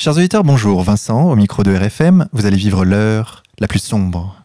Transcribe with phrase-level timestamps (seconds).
[0.00, 0.80] Chers auditeurs, bonjour.
[0.84, 4.36] Vincent, au micro de RFM, vous allez vivre l'heure la plus sombre.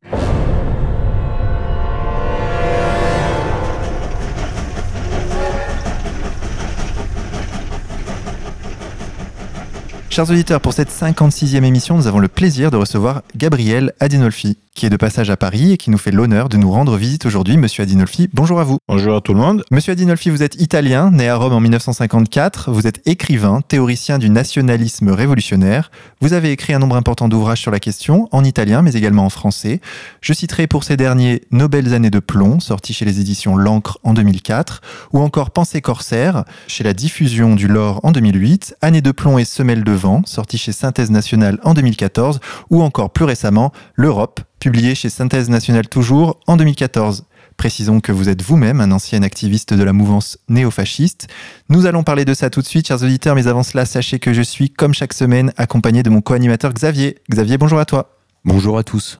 [10.09, 14.88] Chers auditeurs, pour cette 56e émission, nous avons le plaisir de recevoir Gabriel Adinolfi, qui
[14.88, 17.58] est de passage à Paris et qui nous fait l'honneur de nous rendre visite aujourd'hui.
[17.58, 18.78] Monsieur Adinolfi, bonjour à vous.
[18.88, 19.64] Bonjour à tout le monde.
[19.70, 22.71] Monsieur Adinolfi, vous êtes italien, né à Rome en 1954.
[22.71, 25.92] Vous êtes écrivain, théoricien du nationalisme révolutionnaire.
[26.21, 29.30] Vous avez écrit un nombre important d'ouvrages sur la question, en italien, mais également en
[29.30, 29.80] français.
[30.21, 33.99] Je citerai pour ces derniers Nos belles années de plomb, sorti chez les éditions L'Ancre
[34.03, 34.81] en 2004,
[35.13, 39.45] ou encore Pensée corsaire, chez la diffusion du Lore en 2008, Années de plomb et
[39.45, 42.39] Semelles de vent, sorti chez Synthèse nationale en 2014,
[42.71, 47.26] ou encore plus récemment L'Europe, publié chez Synthèse nationale toujours en 2014.
[47.58, 51.27] Précisons que vous êtes vous-même un ancien activiste de la mouvance néofasciste.
[51.67, 54.31] Nous allons parler de ça tout de suite, chers auditeurs, mais avant cela, sachez que
[54.31, 57.17] je suis, comme chaque semaine, accompagné de mon co-animateur Xavier.
[57.30, 58.16] Xavier, bonjour à toi.
[58.45, 59.17] Bonjour à tous.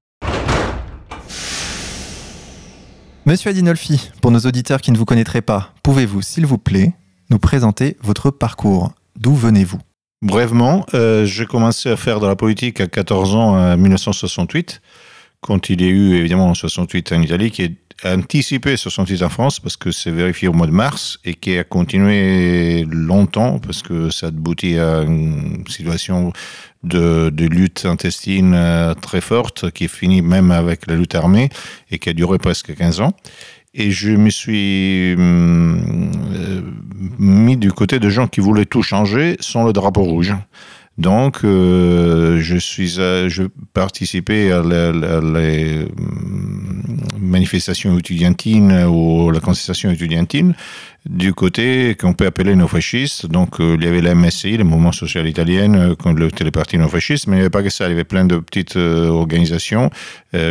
[3.26, 6.94] Monsieur Adinolfi, pour nos auditeurs qui ne vous connaîtraient pas, pouvez-vous, s'il vous plaît,
[7.30, 8.94] nous présenter votre parcours?
[9.20, 9.80] D'où venez-vous?
[10.22, 14.82] Brièvement, euh, j'ai commencé à faire de la politique à 14 ans en 1968
[15.44, 19.30] quand il y a eu évidemment en 68 en Italie, qui a anticipé 68 en
[19.30, 23.82] France parce que c'est vérifié au mois de mars et qui a continué longtemps parce
[23.82, 26.34] que ça aboutit à une situation
[26.84, 31.50] de, de, lutte intestine euh, très forte qui finit même avec la lutte armée
[31.92, 33.14] et qui a duré presque 15 ans.
[33.74, 36.62] Et je me suis hum, euh,
[37.18, 40.36] mis du côté de gens qui voulaient tout changer sans le drapeau rouge.
[40.98, 45.88] Donc, euh, je suis, je participais à, les
[47.20, 50.54] manifestations étudiantines ou la contestation étudiantine
[51.10, 53.26] du côté qu'on peut appeler néo-fasciste.
[53.26, 56.78] Donc, euh, il y avait la MSI, le mouvement social italien, euh, le, les partis
[56.78, 57.88] néo-fascistes, mais il n'y avait pas que ça.
[57.88, 59.90] Il y avait plein de petites organisations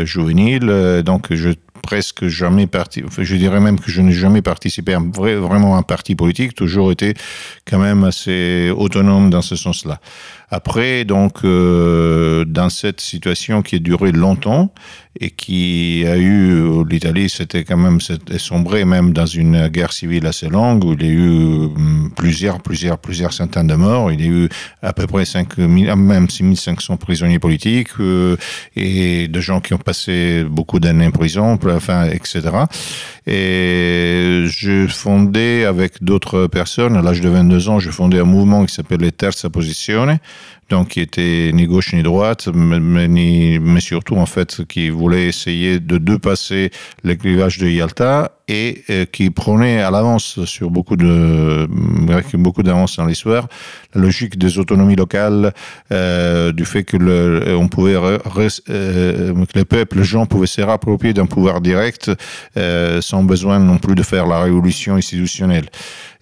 [0.04, 1.02] juvéniles.
[1.04, 1.50] donc, je
[1.82, 6.14] presque jamais parti, je dirais même que je n'ai jamais participé à vraiment un parti
[6.14, 7.14] politique, toujours été
[7.66, 10.00] quand même assez autonome dans ce sens-là.
[10.54, 14.70] Après, donc, euh, dans cette situation qui a duré longtemps
[15.18, 18.00] et qui a eu, l'Italie, c'était quand même
[18.36, 22.60] sombré même dans une guerre civile assez longue où il y a eu hum, plusieurs,
[22.60, 24.12] plusieurs, plusieurs centaines de morts.
[24.12, 24.48] Il y a eu
[24.82, 28.36] à peu près 5 000, même 6500 prisonniers politiques euh,
[28.76, 32.42] et de gens qui ont passé beaucoup d'années en prison, enfin, etc.
[33.26, 38.66] Et je fondais avec d'autres personnes, à l'âge de 22 ans, je fondais un mouvement
[38.66, 40.18] qui s'appelle les Terza Posizione,
[40.88, 46.70] qui était ni gauche ni droite, mais, surtout en fait qui voulait essayer de dépasser
[47.02, 51.68] le clivage de Yalta et euh, qui prenait à l'avance sur beaucoup de
[52.10, 53.48] avec beaucoup d'avance dans l'histoire
[53.94, 55.52] la logique des autonomies locales,
[55.92, 58.18] euh, du fait que on pouvait euh,
[59.44, 62.10] que les peuples, les gens pouvaient se rapproprier d'un pouvoir direct
[62.56, 65.66] euh, sans besoin non plus de faire la révolution institutionnelle.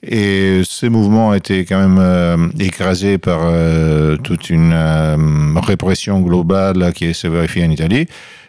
[0.02, 5.16] Et ces mouvements étaient quand même euh, écrasés par euh, toute une euh,
[5.60, 8.06] répression globale qui s'est vérifiée en Italie.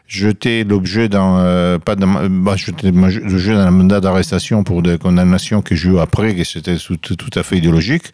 [0.08, 6.36] J'étais l'objet d'un pas de, bah, mandat d'arrestation pour des condamnations que j'ai eu après,
[6.36, 8.12] que c'était tout, tout, à fait idéologique.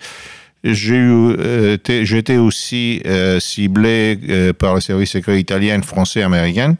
[0.63, 3.01] J'ai j'étais aussi
[3.39, 6.75] ciblé par les services secrets italiens, français, américains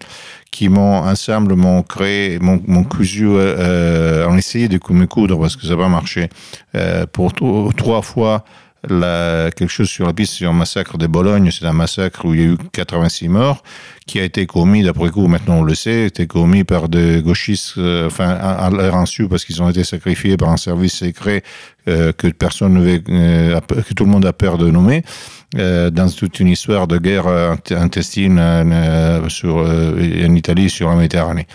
[0.52, 5.56] qui m'ont ensemble m'ont créé, m'ont, cousu, euh, euh, ont essayé de me coudre parce
[5.56, 6.30] que ça n'a pas marché.
[6.76, 7.34] Euh, pour
[7.76, 8.44] trois fois
[8.88, 12.40] quelque chose sur la piste sur le massacre de Bologne, c'est un massacre où il
[12.40, 13.64] y a eu 86 morts,
[14.06, 17.74] qui a été commis, d'après coup, maintenant on le sait, été commis par des gauchistes,
[17.78, 21.44] euh, enfin, à, l'air insu parce qu'ils ont été sacrifiés par un service secret
[21.88, 25.04] euh, que personne ne veut, euh, que tout le monde a peur de nommer,
[25.54, 27.28] dans toute une histoire de guerre
[27.72, 31.48] intestine en Italie, sur la Méditerranée.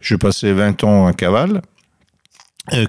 [0.00, 1.62] Je passais 20 ans en cavale,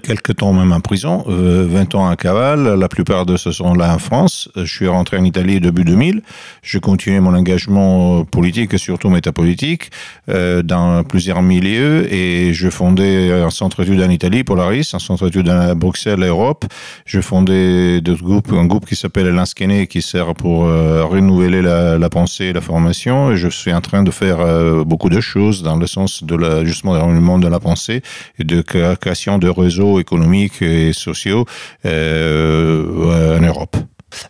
[0.02, 3.74] quelques temps même en prison, 20 euh, ans à cavale, la plupart de ce sont
[3.74, 4.48] là en France.
[4.56, 6.22] Je suis rentré en Italie début 2000.
[6.62, 9.90] Je continué mon engagement politique et surtout métapolitique
[10.28, 15.24] euh, dans plusieurs milieux et je fondais un centre d'études en Italie, Polaris, un centre
[15.26, 16.64] d'études à Bruxelles, Europe.
[17.06, 22.46] Je fondais deux groupes, un groupe qui s'appelle Lanskene qui sert pour renouveler la, pensée
[22.46, 23.32] et la formation.
[23.32, 26.64] Et je suis en train de faire beaucoup de choses dans le sens de la,
[26.64, 28.02] justement de renouvelement de la pensée
[28.38, 31.46] et de création de réseaux économiques et sociaux
[31.86, 33.76] euh, en Europe.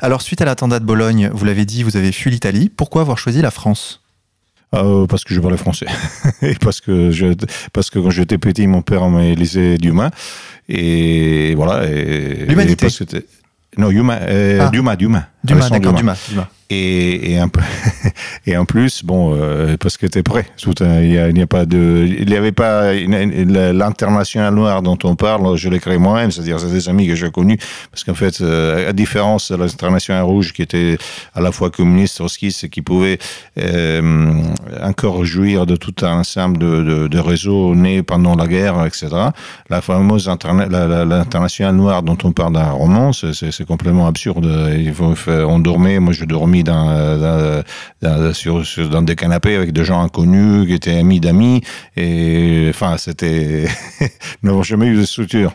[0.00, 2.68] Alors, suite à l'attentat de Bologne, vous l'avez dit, vous avez fui l'Italie.
[2.68, 4.02] Pourquoi avoir choisi la France?
[4.72, 5.86] Euh, parce que je parlais français
[6.42, 7.34] et parce que je,
[7.72, 10.10] parce que quand j'étais petit, mon père m'a lisait Dumas
[10.68, 11.84] et voilà.
[11.86, 12.86] L'humanité.
[13.76, 14.68] Non, Dumas, euh, ah.
[14.70, 15.26] Dumas, Dumas.
[15.44, 16.26] Dumas, d'accord, Dumas.
[16.28, 16.48] Dumas.
[16.72, 17.60] Et, et, un peu,
[18.46, 20.46] et en plus, bon, euh, parce que tu es prêt.
[20.64, 25.56] Il n'y a, a, pas de, il n'y avait pas l'international noir dont on parle.
[25.56, 27.58] Je l'ai créé moi-même, c'est-à-dire c'est des amis que j'ai connus,
[27.90, 30.96] parce qu'en fait, euh, à différence de l'international rouge qui était
[31.34, 33.18] à la fois communiste, trotskiste, qui pouvait
[33.58, 34.32] euh,
[34.80, 39.08] encore jouir de tout un ensemble de, de, de, réseaux nés pendant la guerre, etc.
[39.70, 44.46] La fameuse l'international noir dont on parle dans un roman, c'est complètement absurde.
[44.76, 47.64] Il faut faire, on dormait, moi je dormais dans,
[48.02, 51.62] dans, sur, dans des canapés avec des gens inconnus qui étaient amis d'amis.
[51.96, 53.66] Et enfin, c'était.
[54.00, 54.08] Nous
[54.50, 55.54] n'avons jamais eu de structure.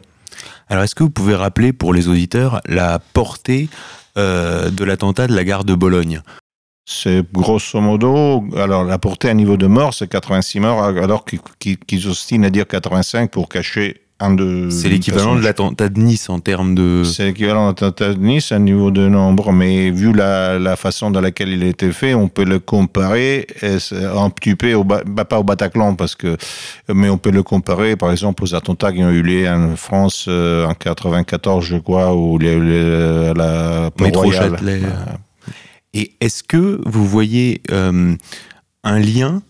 [0.68, 3.70] Alors, est-ce que vous pouvez rappeler pour les auditeurs la portée
[4.18, 6.22] euh, de l'attentat de la gare de Bologne?
[6.88, 12.08] C'est grosso modo, alors la portée à niveau de mort, c'est 86 morts, alors qu'ils
[12.08, 17.04] ostinent à dire 85 pour cacher c'est l'équivalent de l'attentat de Nice en termes de.
[17.04, 21.12] C'est l'équivalent de l'attentat de Nice à niveau de nombre, mais vu la, la, façon
[21.12, 25.04] dans laquelle il a été fait, on peut le comparer un petit peu, au, bah,
[25.04, 26.38] pas au Bataclan, parce que,
[26.88, 30.28] mais on peut le comparer par exemple aux attentats qui ont eu lieu en France
[30.30, 34.82] euh, en 94, je crois, où les, les, la Métro Châtelet.
[35.94, 38.16] Et est-ce que vous voyez euh,
[38.86, 39.42] un lien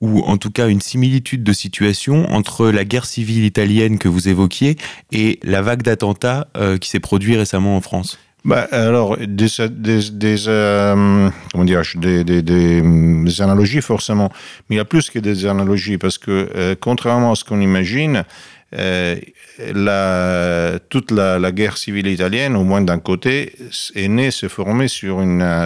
[0.00, 4.28] ou en tout cas une similitude de situation entre la guerre civile italienne que vous
[4.28, 4.76] évoquiez
[5.12, 8.18] et la vague d'attentats euh, qui s'est produite récemment en France.
[8.42, 14.32] Bah, alors, des, euh, comment dire, des, analogies forcément,
[14.68, 17.60] mais il y a plus que des analogies parce que euh, contrairement à ce qu'on
[17.60, 18.24] imagine,
[20.88, 23.52] toute la, guerre civile italienne, au moins d'un côté,
[23.94, 25.22] est née, s'est formée sur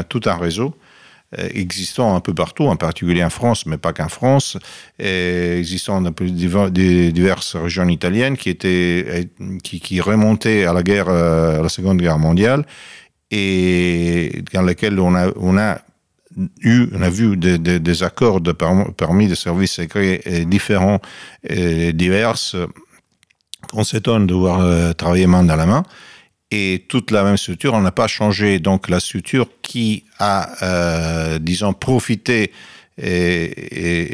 [0.09, 0.75] tout un réseau
[1.53, 4.57] existant un peu partout, en particulier en France, mais pas qu'en France,
[4.99, 8.57] existant dans diverses régions italiennes qui,
[9.63, 12.65] qui remontaient à la euh, Seconde Guerre mondiale,
[13.31, 15.27] et dans lesquelles on a,
[16.63, 21.01] eu, on a vu des, accords de, parmi des services secrets différents
[21.49, 22.35] et divers.
[23.73, 25.85] On s'étonne de voir euh, travailler main dans la main
[26.55, 27.75] et toute la même structure.
[27.75, 32.53] On n'a pas changé donc la structure qui a, euh, disons, profité
[32.97, 33.45] et,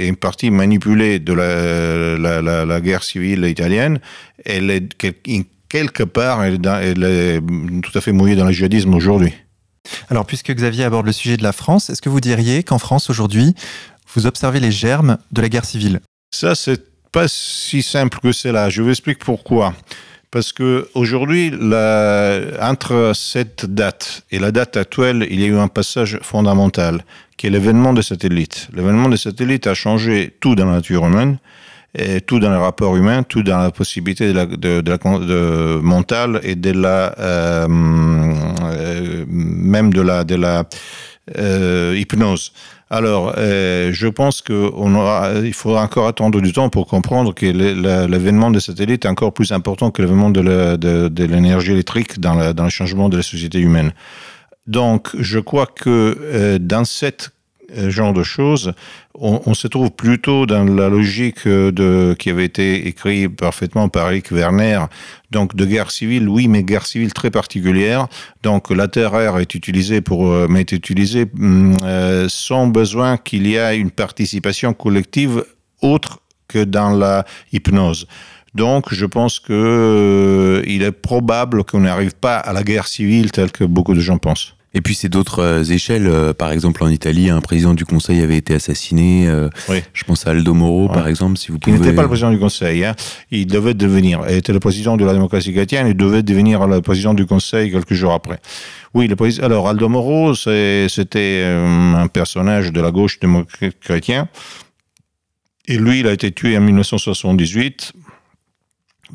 [0.00, 4.00] et, une partie manipulée de la, la, la, la, guerre civile italienne.
[4.44, 4.88] Elle est
[5.68, 7.40] quelque part, elle, elle est
[7.82, 9.34] tout à fait mouillée dans le djihadisme aujourd'hui.
[10.08, 13.10] Alors, puisque Xavier aborde le sujet de la France, est-ce que vous diriez qu'en France
[13.10, 13.54] aujourd'hui,
[14.14, 16.00] vous observez les germes de la guerre civile?
[16.30, 16.82] Ça, c'est
[17.12, 18.70] pas si simple que cela.
[18.70, 19.74] Je vous explique pourquoi.
[20.30, 21.52] Parce que aujourd'hui,
[22.60, 27.04] entre cette date et la date actuelle, il y a eu un passage fondamental,
[27.36, 28.68] qui est l'événement des satellites.
[28.72, 31.38] L'événement des satellites a changé tout dans la nature humaine,
[31.94, 34.98] et tout dans le rapport humain, tout dans la possibilité de la, de, de la
[34.98, 37.66] de mentale et de la euh,
[38.62, 40.64] euh, même de la de la
[41.38, 42.52] euh, hypnose.
[42.92, 48.58] Alors, euh, je pense qu'il faudra encore attendre du temps pour comprendre que l'événement des
[48.58, 53.22] satellites est encore plus important que l'événement de l'énergie électrique dans, le changement de la
[53.22, 53.92] société humaine.
[54.66, 57.30] Donc, je crois que euh, dans cette
[57.88, 58.72] genre de choses,
[59.14, 64.30] on, se trouve plutôt dans la logique de, qui avait été écrite parfaitement par Eric
[64.32, 64.80] Werner,
[65.30, 68.08] donc de guerre civile, oui, mais guerre civile très particulière.
[68.42, 73.56] Donc la terre est utilisée pour, euh, est utilisée hum, euh, sans besoin qu'il y
[73.56, 75.44] ait une participation collective
[75.82, 78.06] autre que dans la hypnose.
[78.54, 83.30] Donc, je pense que euh, il est probable qu'on n'arrive pas à la guerre civile
[83.30, 84.54] telle que beaucoup de gens pensent.
[84.72, 86.06] Et puis c'est d'autres euh, échelles.
[86.06, 89.26] Euh, par exemple, en Italie, un président du Conseil avait été assassiné.
[89.28, 89.82] Euh, oui.
[89.92, 91.76] Je pense à Aldo Moro, par exemple, si vous pouvez.
[91.76, 92.84] Il n'était pas le président du Conseil.
[92.84, 92.94] Hein.
[93.32, 94.22] Il devait devenir.
[94.28, 95.88] Il était le président de la démocratie chrétienne.
[95.88, 98.38] Il devait devenir le président du Conseil quelques jours après.
[98.94, 99.46] Oui, le président.
[99.46, 104.26] Alors Aldo Moro, c'était un personnage de la gauche démocratique chrétienne.
[105.66, 107.92] Et lui, il a été tué en 1978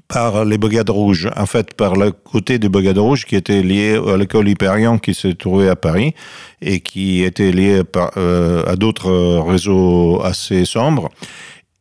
[0.07, 3.99] par les Brigades Rouges, en fait par le côté des Brigades Rouges qui était lié
[4.07, 6.13] à l'école Hyperion qui se trouvait à Paris
[6.61, 7.81] et qui était lié
[8.17, 11.09] euh, à d'autres réseaux assez sombres.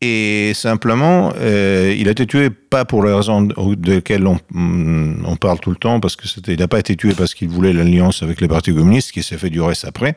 [0.06, 5.36] Et simplement, euh, il a été tué pas pour les raisons de on, mm, on,
[5.36, 8.22] parle tout le temps, parce que il n'a pas été tué parce qu'il voulait l'alliance
[8.22, 10.16] avec les partis communistes, qui s'est fait du reste après.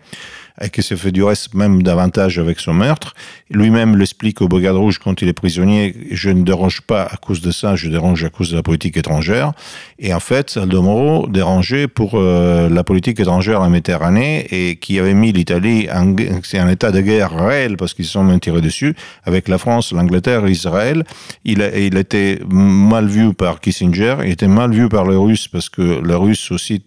[0.62, 3.14] Et qui s'est fait du reste même davantage avec son meurtre.
[3.50, 7.42] Lui-même l'explique au Brigade Rouge quand il est prisonnier, je ne dérange pas à cause
[7.42, 9.54] de ça, je dérange à cause de la politique étrangère.
[10.00, 15.00] Et en fait, Aldo Moro dérangeait pour euh, la politique étrangère en Méditerranée et qui
[15.00, 18.62] avait mis l'Italie en, en état de guerre réel parce qu'ils se sont même tirés
[18.62, 21.04] dessus avec la France, l'Angleterre, Israël.
[21.46, 25.70] Il, il était mal vu par Kissinger, il était mal vu par les Russes parce
[25.70, 26.84] que les Russes aussi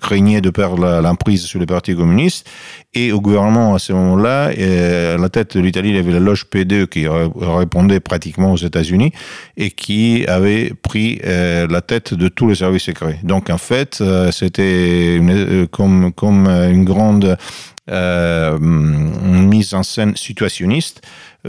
[0.00, 2.48] craignaient de perdre l'emprise sur les partis communistes.
[2.96, 6.20] Et au gouvernement, à ce moment-là, à la tête de l'Italie, il y avait la
[6.20, 9.12] loge P2 qui répondait pratiquement aux États-Unis
[9.56, 13.18] et qui avait pris euh, la tête de tous les services secrets.
[13.22, 17.36] Donc en fait, euh, c'était euh, comme, comme une grande
[17.88, 21.02] mise en scène situationniste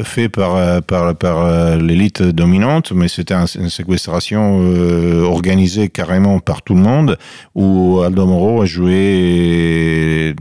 [0.04, 6.40] fait par, euh, par, par euh, l'élite dominante, mais c'était une séquestration euh, organisée carrément
[6.40, 7.18] par tout le monde,
[7.54, 10.36] où Aldo Moro a joué...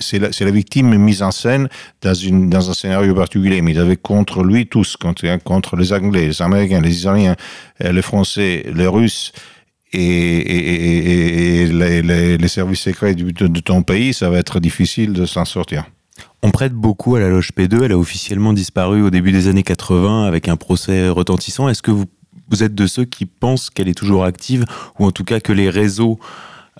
[0.00, 1.68] c'est la, la, victime mise en scène
[2.02, 5.92] dans, une, dans un scénario particulier, mais il avait contre lui tous, contre, contre les
[5.92, 7.36] Anglais, les Américains, les Israéliens,
[7.80, 9.32] les Français, les Russes,
[9.94, 15.12] et, et, et, les, les, services secrets de, de ton pays, ça va être difficile
[15.12, 15.84] de s'en sortir.
[16.42, 17.84] On prête beaucoup à la loge P2.
[17.84, 21.68] Elle a officiellement disparu au début des années 80 avec un procès retentissant.
[21.68, 22.04] Est-ce que vous,
[22.50, 24.64] vous êtes de ceux qui pensent qu'elle est toujours active
[24.98, 26.18] ou en tout cas que les réseaux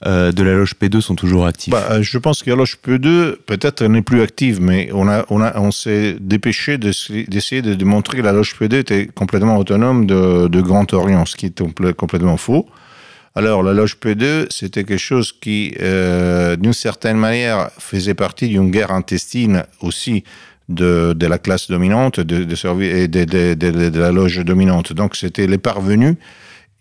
[0.05, 1.73] euh, de la loge P2 sont toujours actifs?
[1.73, 5.41] Bah, Je pense que la loge P2, peut-être n'est plus active, mais on, a, on,
[5.41, 10.49] a, on s'est dépêché d'essayer de, démontrer que la loge P2 était complètement autonome de,
[10.49, 12.69] de Grand Orient, ce qui est complètement faux.
[13.37, 18.71] Alors, la loge P2, c'était quelque chose qui, euh, d'une certaine manière, faisait partie d'une
[18.71, 20.23] guerre intestine aussi
[20.69, 24.93] de, de, la classe dominante de, de, de, la loge dominante.
[24.93, 26.17] Donc, c'était les parvenus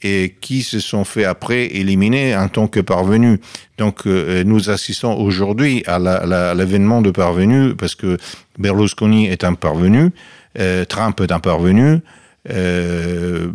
[0.03, 3.39] et qui se sont fait après éliminer en tant que parvenus.
[3.77, 8.17] Donc euh, nous assistons aujourd'hui à l'événement de parvenus parce que
[8.59, 10.11] Berlusconi est un parvenu,
[10.59, 11.99] euh, Trump est un parvenu,
[12.49, 13.49] euh,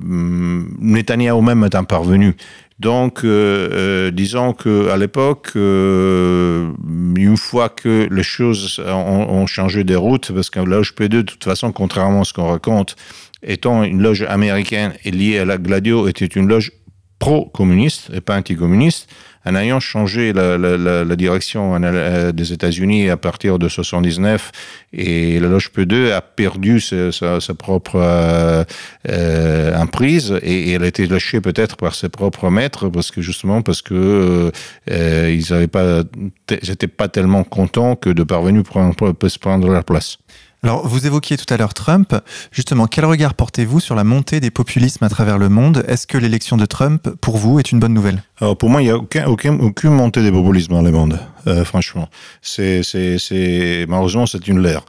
[0.80, 2.34] Netanyahu même est un parvenu.
[2.78, 6.70] Donc, euh, euh, disons qu'à l'époque, euh,
[7.16, 11.22] une fois que les choses ont, changé de route, parce que la loge P2, de
[11.22, 12.94] toute façon, contrairement à ce qu'on raconte,
[13.42, 16.70] étant une loge américaine et liée à la Gladio, était une loge
[17.18, 19.08] pro-communiste et pas anti-communiste,
[19.44, 24.52] en ayant changé la, direction euh, des États-Unis à partir de 79
[24.92, 28.64] et la loge P2 a perdu sa, propre euh,
[29.08, 33.62] euh, emprise et, elle a été lâchée peut-être par ses propres maîtres parce que justement
[33.62, 34.52] parce que
[34.88, 40.18] ils n'avaient pas, tellement content que de parvenus prendre, prendre leur place.
[40.64, 42.16] Alors, vous évoquiez tout à l'heure Trump.
[42.50, 45.84] Justement, quel regard portez-vous sur la montée des populismes à travers le monde?
[45.86, 48.24] Est-ce que l'élection de Trump, pour vous, est une bonne nouvelle?
[48.40, 51.20] Alors, pour moi, il n'y a aucun, aucun, aucune montée des populismes dans le monde,
[51.46, 52.08] euh, franchement.
[52.42, 54.84] C'est, c'est, malheureusement, c'est une leurre.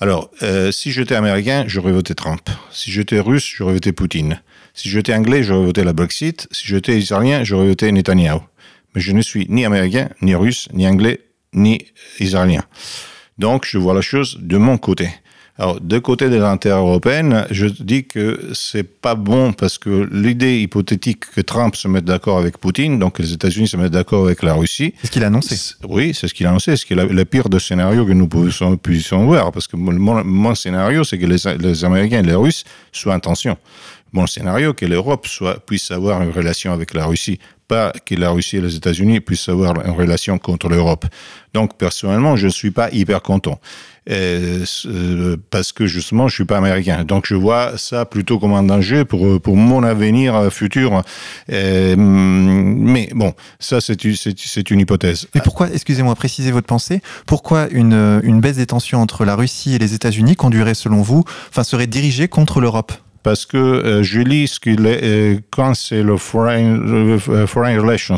[0.00, 2.48] Alors, euh, si j'étais américain, j'aurais voté Trump.
[2.70, 4.40] Si j'étais russe, j'aurais voté Poutine.
[4.72, 6.48] Si j'étais anglais, j'aurais voté la Brexit.
[6.50, 8.40] Si j'étais israélien, j'aurais voté Netanyahu.
[8.94, 11.20] Mais je ne suis ni américain, ni russe, ni anglais,
[11.52, 11.78] ni
[12.18, 12.62] israélien.
[13.42, 15.08] Donc, je vois la chose de mon côté.
[15.58, 20.60] Alors, de côté de l'intérêt européenne, je dis que c'est pas bon parce que l'idée
[20.60, 24.26] hypothétique que Trump se mette d'accord avec Poutine, donc que les États-Unis se mettent d'accord
[24.26, 24.94] avec la Russie.
[25.00, 25.74] C'est ce qu'il a annoncé.
[25.88, 26.76] Oui, c'est ce qu'il a annoncé.
[26.76, 29.50] C'est le pire de scénario que nous puissions, puissions voir.
[29.50, 33.20] Parce que mon, mon scénario, c'est que les, les, Américains et les Russes soient en
[33.20, 33.56] tension.
[34.12, 35.26] Mon scénario, que l'Europe
[35.66, 37.38] puisse avoir une relation avec la Russie
[37.68, 41.06] pas que la Russie et les États-Unis puissent avoir une relation contre l'Europe.
[41.54, 43.60] Donc, personnellement, je ne suis pas hyper content.
[44.10, 44.66] Euh,
[45.50, 47.04] parce que justement, je suis pas américain.
[47.04, 51.02] Donc, je vois ça plutôt comme un danger pour, pour mon avenir futur.
[51.50, 55.28] Euh, mais bon, ça, c'est une hypothèse.
[55.34, 59.74] Mais pourquoi, excusez-moi, précisez votre pensée, pourquoi une, une baisse des tensions entre la Russie
[59.74, 62.92] et les États-Unis conduirait, selon vous, enfin, serait dirigée contre l'Europe?
[63.22, 68.16] Parce que euh, je lis ce est, euh, quand c'est le foreign, le foreign, Relations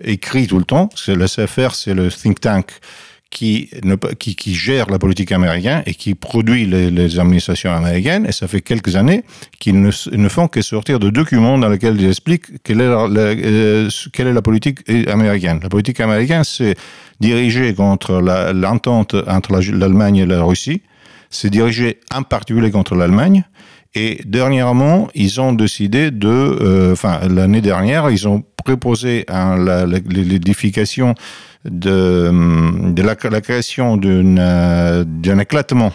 [0.00, 2.72] écrit tout le temps, c'est le CFR, c'est le think tank
[3.34, 8.96] qui, gère la politique américaine et qui produit les, administrations américaines, et ça fait quelques
[8.96, 9.24] années
[9.58, 14.40] qu'ils ne, font que sortir de documents dans lesquels ils expliquent quelle est la, euh,
[14.42, 15.60] politique américaine.
[15.62, 16.76] La politique américaine, c'est
[17.20, 18.20] dirigé contre
[18.52, 20.82] l'entente entre l'Allemagne et la Russie,
[21.30, 23.44] c'est dirigé en particulier contre l'Allemagne,
[23.94, 29.24] et dernièrement, ils ont décidé de, euh, enfin l'année dernière, ils ont proposé
[30.08, 31.14] l'édification
[31.64, 32.30] de,
[33.02, 35.92] la, la création d'un éclatement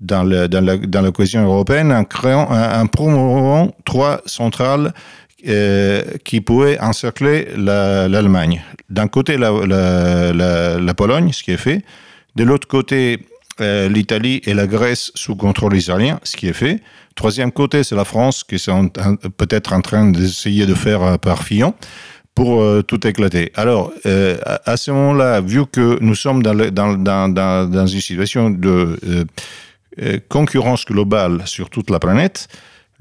[0.00, 2.48] dans, la, dans la cohésion européenne en créant,
[2.88, 4.92] promouvant trois centrales
[5.48, 8.62] euh, qui pouvaient encercler l'Allemagne.
[8.90, 9.50] D'un côté, la,
[10.78, 11.82] la, Pologne, ce qui est fait.
[12.36, 13.20] De l'autre côté,
[13.60, 16.80] euh, l'Italie et la Grèce sous contrôle israélien, ce qui est fait.
[17.14, 18.70] Troisième côté, c'est la France qui est
[19.36, 21.74] peut-être en train d'essayer de faire par Fillon
[22.34, 23.50] pour tout éclater.
[23.56, 28.96] Alors, à, ce moment-là, vu que nous sommes dans, une situation de
[30.28, 32.48] concurrence globale sur toute la planète,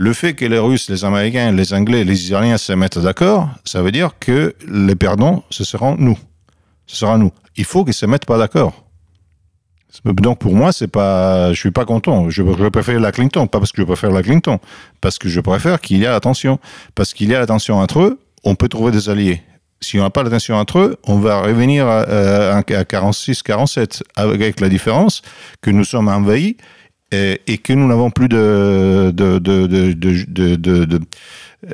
[0.02, 3.82] le fait que les Russes, les Américains, les Anglais, les Israéliens se mettent d'accord, ça
[3.82, 6.18] veut dire que les perdants, ce seront nous.
[6.88, 7.32] Ce sera nous.
[7.58, 8.89] Il faut qu'ils se mettent pas d'accord.
[10.04, 12.30] Donc pour moi, c'est pas, je suis pas content.
[12.30, 14.60] Je, préfère la Clinton, pas parce que je préfère la Clinton,
[15.02, 16.60] parce que je préfère qu'il y ait attention,
[16.96, 19.42] parce qu'il y a attention entre eux, on peut trouver des alliés.
[19.82, 24.70] Si on n'a pas l'attention entre eux, on va revenir à, à 46-47, avec la
[24.70, 25.22] différence
[25.62, 26.58] que nous sommes envahis
[27.12, 29.12] et, que nous n'avons plus de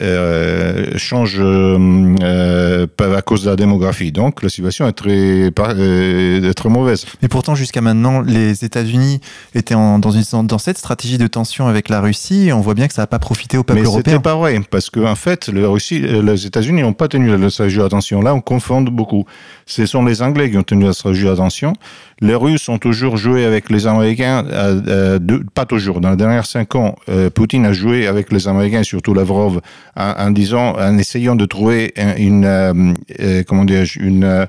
[0.02, 4.12] euh, change euh, à cause de la démographie.
[4.12, 7.06] Donc la situation est très, euh, très mauvaise.
[7.22, 9.22] Mais pourtant, jusqu'à maintenant, les États-Unis
[9.54, 12.74] étaient en, dans, une, dans cette stratégie de tension avec la Russie et on voit
[12.74, 14.14] bien que ça n'a pas profité au peuple Mais européen.
[14.16, 17.50] Mais pas vrai, parce qu'en en fait, la Russie, les États-Unis n'ont pas tenu la
[17.52, 18.22] stratégie d'attention.
[18.22, 19.26] Là, on confond beaucoup.
[19.66, 21.74] Ce sont les Anglais qui ont tenu la stratégie d'attention.
[22.22, 25.20] Les Russes ont toujours joué avec les Américains, euh,
[25.54, 26.02] pas toujours.
[26.02, 26.96] Dans les dernières cinq ans,
[27.34, 29.62] Poutine a joué avec les Américains, surtout Lavrov,
[29.96, 34.48] en, disant, en essayant de trouver une, euh, euh, comment une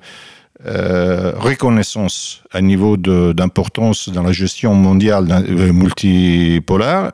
[0.64, 5.26] euh, reconnaissance à niveau d'importance dans la gestion mondiale
[5.72, 7.12] multipolaire.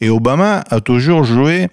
[0.00, 1.68] Et Obama a toujours joué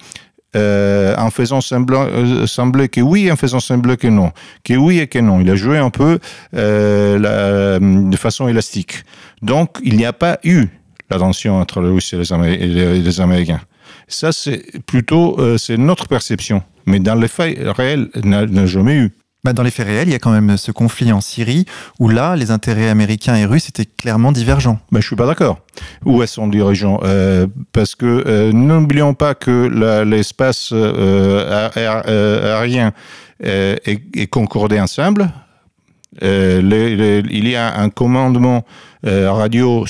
[0.54, 4.32] en faisant sembler que oui, en faisant sembler que non,
[4.64, 5.40] que oui et que non.
[5.40, 6.18] Il a joué un peu
[6.52, 9.04] de façon élastique.
[9.42, 10.66] Donc, il n'y a pas eu
[11.10, 13.60] la tension entre les Russes et les Américains.
[14.08, 16.62] Ça, c'est plutôt euh, c'est notre perception.
[16.86, 19.12] Mais dans les faits réels, n'a jamais eu.
[19.42, 21.64] Bah dans les faits réels, il y a quand même ce conflit en Syrie
[21.98, 24.78] où là, les intérêts américains et russes étaient clairement divergents.
[24.92, 25.60] Ben, je suis pas d'accord.
[26.04, 30.72] Où est son dirigeant euh, Parce que euh, n'oublions pas que l'espace
[31.74, 32.92] aérien
[33.42, 35.30] est, concordé ensemble.
[36.20, 38.66] il y a un commandement
[39.06, 39.86] euh, radio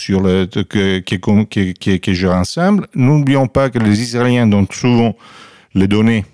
[1.50, 2.87] qui, qui gère ensemble.
[2.95, 5.16] N'oublions pas que les Israéliens donnent souvent
[5.75, 6.25] les données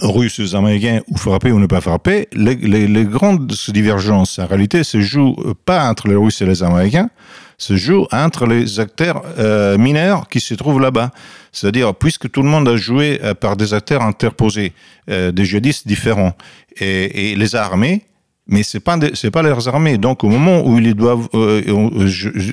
[0.00, 4.84] russes, américains, ou frapper ou ne pas frapper, les, les, les, grandes divergences, en réalité,
[4.84, 7.10] se jouent pas entre les Russes et les Américains,
[7.58, 11.10] se jouent entre les acteurs euh, mineurs qui se trouvent là-bas.
[11.52, 14.72] C'est-à-dire, puisque tout le monde a joué euh, par des acteurs interposés,
[15.10, 16.32] euh, des jihadistes différents,
[16.80, 18.06] et, et les armées,
[18.52, 19.96] mais c'est pas c'est pas leurs armées.
[19.96, 21.62] Donc au moment où ils doivent, euh,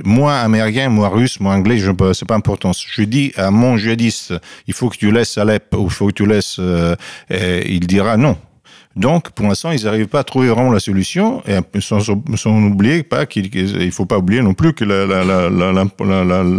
[0.06, 2.72] moi américain, moi russe, moi anglais, je c'est pas important.
[2.74, 4.34] Je dis à mon djihadiste,
[4.68, 6.96] il faut que tu laisses Alep ou il faut que tu laisses, euh,
[7.30, 8.38] il dira non.
[8.96, 12.00] Donc, pour l'instant, ils n'arrivent pas à trouver vraiment la solution, et sans,
[12.36, 14.84] sans oublier pas ne faut pas oublier non plus que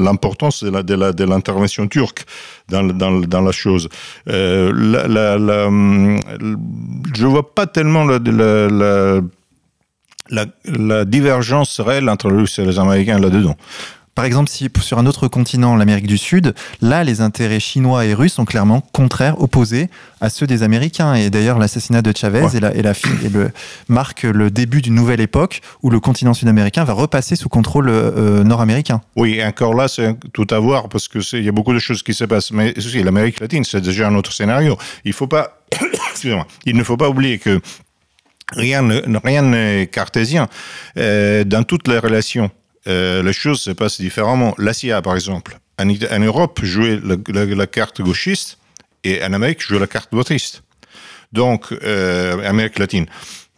[0.05, 2.25] l'importance de l'intervention turque
[2.69, 3.88] dans, la chose.
[4.29, 4.73] Euh,
[7.14, 8.05] je vois pas tellement
[10.31, 13.57] la, divergence réelle entre les Russes et les Américains là-dedans.
[14.14, 18.14] Par exemple, si sur un autre continent, l'Amérique du Sud, là, les intérêts chinois et
[18.14, 19.88] russes sont clairement contraires, opposés
[20.20, 21.14] à ceux des Américains.
[21.14, 23.51] Et d'ailleurs, l'assassinat de Chavez et, la, et, la, et le,
[23.88, 28.42] marque le début d'une nouvelle époque où le continent sud-américain va repasser sous contrôle euh,
[28.44, 29.01] nord-américain.
[29.16, 32.03] Oui, encore là, c'est tout à voir parce que il y a beaucoup de choses
[32.03, 32.51] qui se passent.
[32.51, 34.77] Mais aussi, l'Amérique latine, c'est déjà un autre scénario.
[35.05, 35.61] Il faut pas,
[36.11, 37.61] excusez-moi, il ne faut pas oublier que
[38.53, 40.49] rien n'est cartésien
[40.96, 42.51] euh, dans toutes les relations
[42.87, 44.55] euh, les choses se passent différemment.
[44.59, 48.59] La CIA, par exemple, en, Europe, jouait la, carte gauchiste
[49.05, 50.62] et en Amérique, jouait la carte droitiste.
[51.33, 53.07] Donc, euh, Amérique latine.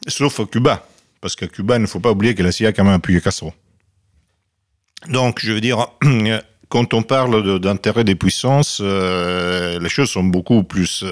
[0.06, 0.86] Sauf Cuba,
[1.20, 3.20] parce qu'à Cuba, il ne faut pas oublier que la CIA a quand même appuyé
[3.20, 3.52] Castro.
[5.08, 5.86] Donc, je veux dire,
[6.68, 11.04] quand on parle d'intérêt des puissances, euh, les choses sont beaucoup plus,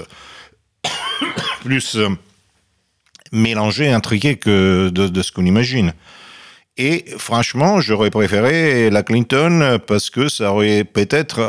[1.62, 1.96] plus
[3.32, 5.92] mélangées, intriquées que de ce qu'on imagine.
[6.76, 11.40] Et franchement, j'aurais préféré la Clinton parce que ça aurait peut-être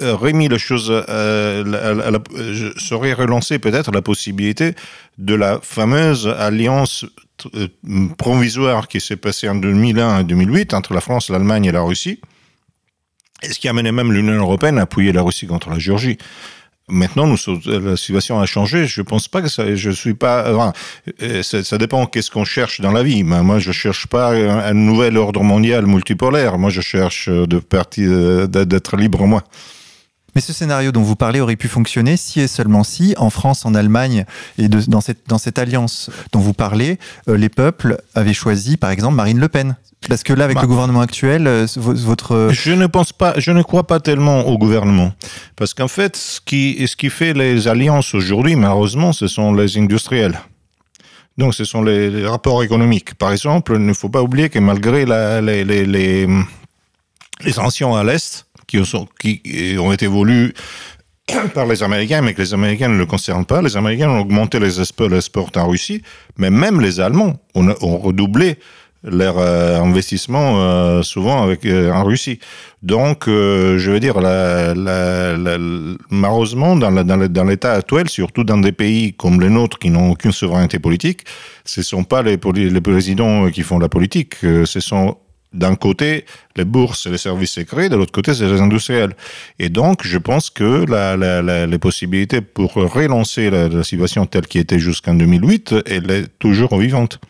[0.00, 2.20] remis les choses, euh,
[2.78, 4.74] ça aurait relancé peut-être la possibilité
[5.18, 7.04] de la fameuse alliance
[7.54, 7.68] euh,
[8.16, 12.20] provisoire qui s'est passée en 2001 et 2008 entre la France, l'Allemagne et la Russie,
[13.42, 16.16] et ce qui amenait même l'Union européenne à appuyer la Russie contre la Géorgie.
[16.88, 18.86] Maintenant, nous, la situation a changé.
[18.86, 20.72] Je pense pas que ça, je suis pas,
[21.20, 23.24] euh, ça, dépend qu'est-ce qu'on cherche dans la vie.
[23.24, 26.58] Moi, je cherche pas un, nouvel ordre mondial multipolaire.
[26.58, 29.42] Moi, je cherche de partir, d'être libre, moi.
[30.36, 33.64] Mais ce scénario dont vous parlez aurait pu fonctionner si et seulement si, en France,
[33.64, 34.26] en Allemagne
[34.58, 38.76] et de, dans, cette, dans cette alliance dont vous parlez, euh, les peuples avaient choisi,
[38.76, 39.76] par exemple, Marine Le Pen.
[40.10, 40.60] Parce que là, avec Bah.
[40.60, 42.50] le gouvernement actuel, euh, votre...
[42.52, 45.10] Je ne pense pas, je ne crois pas tellement au gouvernement.
[45.56, 49.78] Parce qu'en fait, ce qui, ce qui fait les alliances aujourd'hui, malheureusement, ce sont les
[49.78, 50.38] industriels.
[51.38, 53.14] Donc, ce sont les, les rapports économiques.
[53.14, 56.26] Par exemple, il ne faut pas oublier que malgré la- les, les, les,
[57.42, 58.78] les tensions à l'Est, qui,
[59.78, 60.52] ont été voulues
[61.54, 64.58] par les Américains, mais que les Américains ne le concernent pas, les Américains ont augmenté
[64.58, 66.02] les exports, en Russie,
[66.38, 68.58] mais même les Allemands ont, redoublé
[69.02, 72.40] leur euh, investissement euh, souvent euh, en Russie.
[72.82, 74.16] Donc, euh, je veux dire,
[76.10, 80.78] malheureusement, dans, l'état actuel, surtout dans des pays comme les nôtres qui n'ont aucune souveraineté
[80.78, 81.22] politique,
[81.64, 85.16] ce ne sont pas les, présidents qui font la politique, ce sont
[85.52, 86.24] d'un côté
[86.56, 89.14] les bourses et les services secrets, de l'autre côté c'est les industriels.
[89.58, 90.84] Et donc, je pense que
[91.66, 97.20] les possibilités pour relancer la, situation telle qu'elle était jusqu'en 2008, elle est toujours vivante.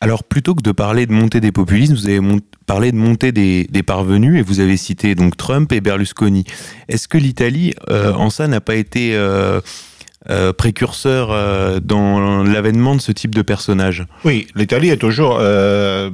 [0.00, 2.20] Alors, plutôt que de parler de montée des populismes, vous avez
[2.66, 6.44] parlé de montée des, des parvenus et vous avez cité donc Trump et Berlusconi.
[6.88, 9.62] Est-ce que l'Italie, euh, en ça, n'a pas été euh,
[10.30, 15.38] euh, précurseur euh, dans l'avènement de ce type de personnage Oui, l'Italie est toujours.
[15.40, 16.10] euh,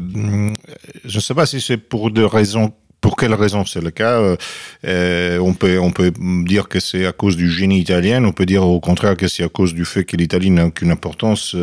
[1.04, 2.72] je ne sais pas si c'est pour des raisons.
[3.00, 4.20] Pour quelles raisons c'est le cas
[4.84, 6.12] on, peut, on peut
[6.44, 9.42] dire que c'est à cause du génie italien, on peut dire au contraire que c'est
[9.42, 11.56] à cause du fait que l'Italie n'a aucune importance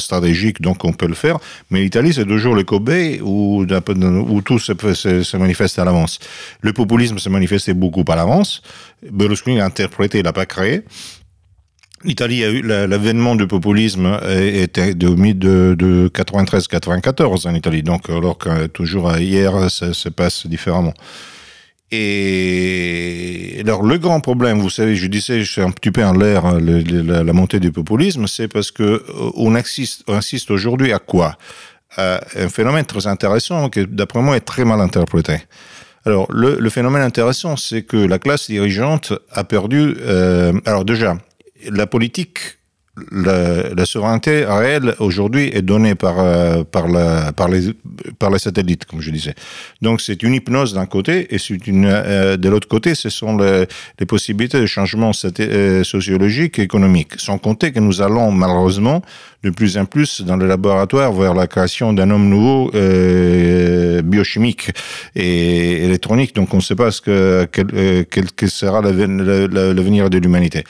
[0.00, 1.38] stratégique, donc on peut le faire.
[1.70, 2.90] Mais l'Italie, c'est toujours le Kobe
[3.22, 6.18] où, où tout se, se, se manifeste à l'avance.
[6.60, 8.60] Le populisme se manifestait beaucoup à l'avance.
[9.10, 10.82] Berlusconi l'a interprété, il l'a pas créé.
[12.04, 18.10] L'Italie a eu la- l'avènement du populisme était de, de, de 93-94 en Italie, donc
[18.10, 20.94] alors que toujours hier ça se passe différemment.
[21.90, 26.12] Et alors le grand problème, vous savez, je disais, je suis un petit peu en
[26.12, 29.02] l'air la, montée du populisme, c'est parce que euh,
[29.36, 31.36] on assiste, aujourd'hui à quoi?
[31.96, 35.36] À un phénomène très intéressant qui, d'après moi, est très mal interprété.
[36.04, 39.94] Alors, le, le phénomène intéressant, c'est que la classe dirigeante a perdu.
[40.00, 41.16] euh, alors déjà,
[41.70, 42.58] la politique,
[43.10, 47.72] la, souveraineté réelle aujourd'hui est donnée par euh, par les
[48.18, 49.34] par les satellites, comme je disais.
[49.82, 53.66] Donc c'est une hypnose d'un côté et euh, de l'autre côté, ce sont les,
[53.98, 57.14] les possibilités de changement euh, sociologique et économique.
[57.18, 59.02] Sans compter que nous allons malheureusement
[59.42, 62.70] de plus en plus dans le laboratoire vers la création d'un homme nouveau
[64.02, 64.70] biochimique
[65.14, 66.34] et électronique.
[66.34, 70.64] Donc on ne sait pas ce que quel, quel que sera l'avenir de l'humanité.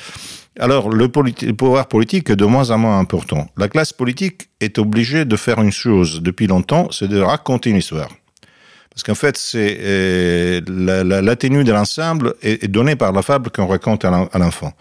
[0.59, 3.49] Alors, le, pouvoir politique est de moins en moins important.
[3.57, 7.77] La classe politique est obligée de faire une chose depuis longtemps, c'est de raconter une
[7.77, 8.09] histoire.
[8.91, 13.67] Parce qu'en fait, c'est euh, la, tenue de l'ensemble est, donnée par la fable qu'on
[13.67, 14.73] raconte à l'en- à l'enfant.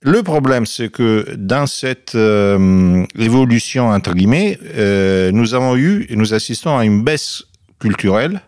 [0.00, 6.16] Le problème, c'est que dans cette euh, évolution, entre guillemets, euh, nous avons eu et
[6.16, 7.44] nous assistons à une baisse
[7.78, 8.42] culturelle,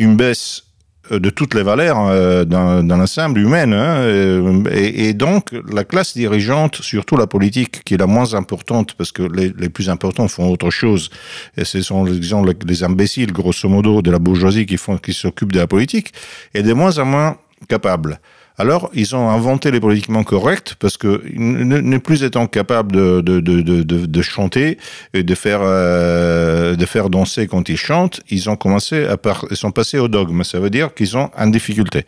[0.00, 0.63] une baisse
[1.10, 3.72] de toutes les valeurs euh, dans, l'ensemble humain.
[3.72, 8.34] hein, euh, et, et donc, la classe dirigeante, surtout la politique, qui est la moins
[8.34, 11.10] importante, parce que les, les plus importants font autre chose,
[11.56, 15.52] et ce sont, disons, les imbéciles, grosso modo, de la bourgeoisie qui, font, qui s'occupent
[15.52, 16.12] de la politique,
[16.54, 17.36] est de moins en moins
[17.68, 18.20] capable.
[18.56, 23.40] Alors, ils ont inventé les politiquement corrects parce que ne, plus étant capables de, de,
[23.40, 24.78] de, de, chanter
[25.12, 29.16] et de faire, euh, de faire danser quand ils chantent, ils ont commencé à
[29.52, 30.44] sont passés au dogme.
[30.44, 32.04] Ça veut dire qu'ils sont en difficulté.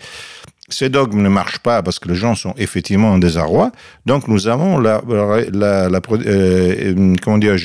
[0.69, 3.71] Ces dogmes ne marchent pas parce que les gens sont effectivement en désarroi.
[4.05, 6.95] Donc, nous avons la, euh,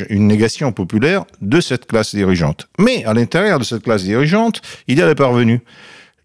[0.10, 2.68] une négation populaire de cette classe dirigeante.
[2.80, 5.62] Mais à l'intérieur de cette classe dirigeante, il y a les parvenus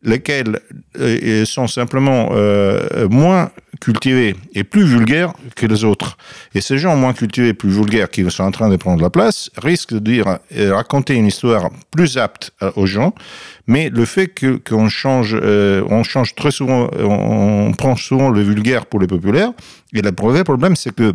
[0.06, 0.60] lesquels
[0.98, 6.16] euh, sont simplement euh, moins cultivés et plus vulgaires que les autres.
[6.54, 9.50] Et ces gens moins cultivés plus vulgaires qui sont en train de prendre la place
[9.58, 13.14] risquent de dire, euh, raconter une histoire plus apte aux gens,
[13.66, 14.32] mais le fait
[14.66, 15.36] qu'on change,
[16.04, 19.52] change très souvent, on, prend souvent le vulgaire pour les populaires.
[19.92, 21.14] Et le vrai problème, c'est que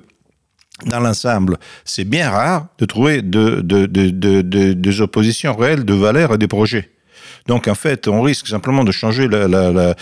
[0.86, 5.86] dans l'ensemble, c'est bien rare de trouver de, de, de, de, de, des oppositions réelles
[5.86, 6.90] de valeurs et des projets.
[7.48, 9.96] Donc en fait, on risque simplement de changer la,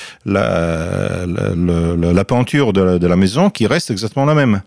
[2.25, 4.61] peinture de la maison qui reste exactement la même.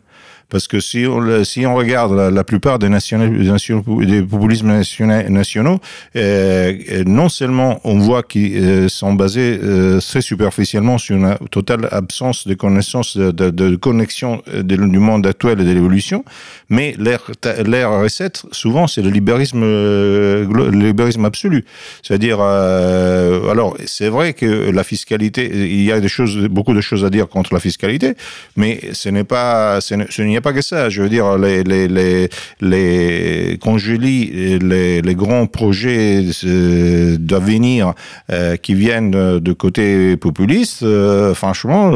[0.53, 4.83] Parce que si on, si on regarde la, plupart des, des populismes
[5.31, 5.81] nationaux,
[6.15, 11.89] euh, non seulement on voit qu'ils euh, sont basés euh, très superficiellement sur une totale
[11.91, 16.23] absence de connaissance, de, de, connexion du monde actuel et de l'évolution,
[16.69, 21.65] mais leur recette, souvent, c'est le libéralisme, le libéralisme absolu.
[22.03, 27.07] C'est-à-dire, alors, c'est vrai que la fiscalité, il y a des choses, beaucoup de choses
[27.07, 28.15] à dire contre la fiscalité,
[28.57, 30.91] mais ce n'est pas, ce n'y pas que ça.
[30.91, 32.29] Je veux dire, les, les, les,
[32.61, 37.95] les quand je lis les, les grands projets euh, d'avenir
[38.31, 41.93] euh, qui viennent de côté populiste, euh, franchement,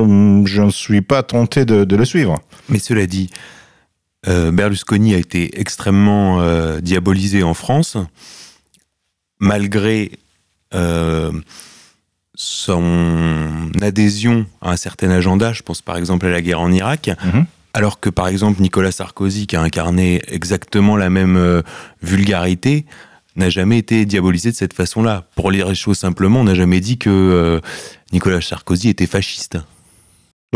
[0.47, 2.37] je ne suis pas tenté de, de le suivre.
[2.69, 3.31] Mais cela dit,
[4.27, 6.41] Berlusconi a été extrêmement
[6.81, 7.97] diabolisé en France,
[9.39, 10.11] malgré
[12.37, 17.11] son adhésion à un certain agenda, je pense par exemple à la guerre en Irak,
[17.25, 17.47] mhm.
[17.77, 21.61] Alors que par exemple Nicolas Sarkozy, qui a incarné exactement la même euh,
[22.03, 22.87] vulgarité,
[23.37, 25.29] n'a jamais été diabolisé de cette façon-là.
[25.37, 27.61] Pour lire les choses simplement, on n'a jamais dit que euh,
[28.15, 29.59] Nicolas Sarkozy était fasciste.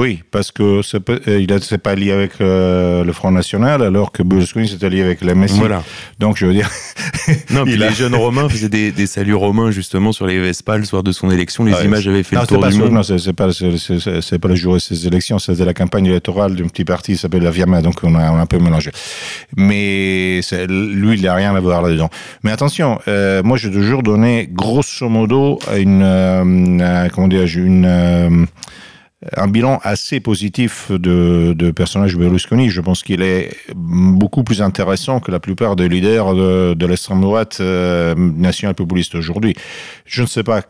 [0.01, 4.23] Oui, parce que euh, il s'est pas lié avec euh, le Front National, alors que
[4.23, 5.59] Berlusconi s'était lié avec la Messie.
[5.59, 5.83] Voilà.
[6.19, 6.71] Donc, je veux dire.
[7.51, 10.87] non, puis les jeunes romains faisaient des, des, saluts romains, justement, sur les Vespales, le
[10.87, 11.65] soir de son élection.
[11.65, 12.93] Les images avaient fait le tour du monde.
[12.93, 16.69] Non, c'est pas, c'est pas le jour de ses élections, c'était la campagne électorale d'un
[16.69, 18.93] petit parti qui s'appelle la Viama, donc on a, un peu mélangé.
[19.55, 22.09] Mais lui, il n'a rien à voir là-dedans.
[22.43, 28.47] Mais attention, euh, moi, j'ai toujours donné, grosso modo, une, euh, comment dire, une,
[29.37, 32.71] un bilan assez positif de, de personnage Berlusconi.
[32.71, 37.59] Je pense qu'il est beaucoup plus intéressant que la plupart des leaders de, l'extrême droite
[37.61, 39.55] euh, nationale populiste aujourd'hui.
[40.07, 40.63] Je ne sais pas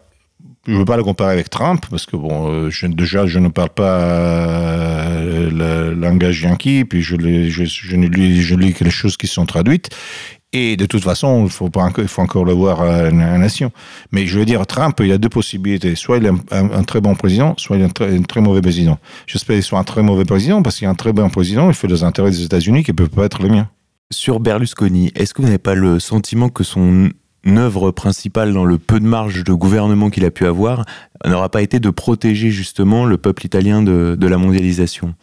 [0.67, 3.49] je ne veux pas le comparer avec Trump, parce que bon, euh, déjà, je ne
[3.49, 9.17] parle pas euh, le langage yankee, puis je, je, lis, je lis que les choses
[9.17, 9.89] qui sont traduites.
[10.53, 13.71] Et de toute façon, il faut, encore, le voir à la nation.
[14.11, 15.95] Mais je veux dire, Trump, il a deux possibilités.
[15.95, 18.99] Soit il est un, très bon président, soit il est un très, mauvais président.
[19.27, 21.75] J'espère qu'il soit un très mauvais président, parce qu'il est un très bon président, il
[21.75, 23.69] fait des intérêts des États-Unis qui ne peuvent pas être les miens.
[24.13, 27.11] Sur Berlusconi, est-ce que vous n'avez pas le sentiment que son
[27.47, 30.85] œuvre principale dans le peu de marge de gouvernement qu'il a pu avoir
[31.25, 35.15] n'aura pas été de protéger justement le peuple italien de la mondialisation?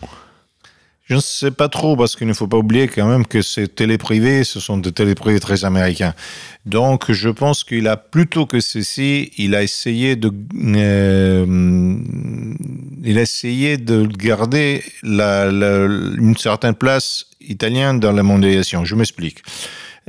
[1.07, 3.69] Je ne sais pas trop, parce qu'il ne faut pas oublier quand même que ces
[3.69, 6.13] télé-privés, ce sont des télé-privés très américains.
[6.65, 10.29] Donc, je pense qu'il a plutôt que ceci, il a essayé de,
[10.75, 11.97] euh,
[13.05, 18.83] il a essayé de garder une certaine place italienne dans la mondialisation.
[18.83, 19.43] Je m'explique.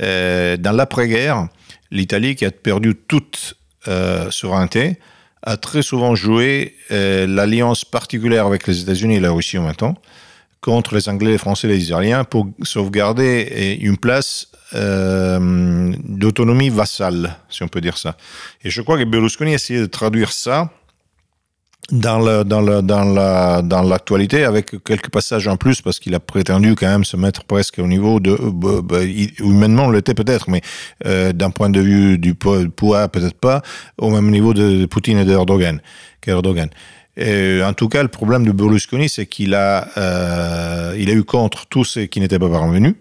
[0.01, 1.47] Euh, dans l'après-guerre,
[1.91, 3.55] l'Italie, qui a perdu toute
[3.87, 4.97] euh, souveraineté,
[5.43, 9.95] a très souvent joué l'alliance particulière avec les États-Unis et la Russie en même temps
[10.61, 17.63] contre les Anglais, les Français les Israéliens pour sauvegarder une place euh, d'autonomie vassale, si
[17.63, 18.17] on peut dire ça.
[18.63, 20.69] Et je crois que Berlusconi a essayé de traduire ça
[21.91, 26.13] dans le, dans le, dans la, dans l'actualité avec quelques passages en plus parce qu'il
[26.13, 29.03] a prétendu quand même se mettre presque au niveau de euh, bah,
[29.39, 30.61] humainement on l'était peut-être mais
[31.07, 33.63] euh, d'un point de vue du poids peut-être pas
[33.97, 35.81] au même niveau de Poutine et d'Erdogan
[36.21, 36.69] qu'Erdogan.
[37.19, 41.65] En tout cas, le problème de Berlusconi, c'est qu'il a, euh, il a eu contre
[41.67, 42.95] tous ceux qui n'étaient pas parvenus,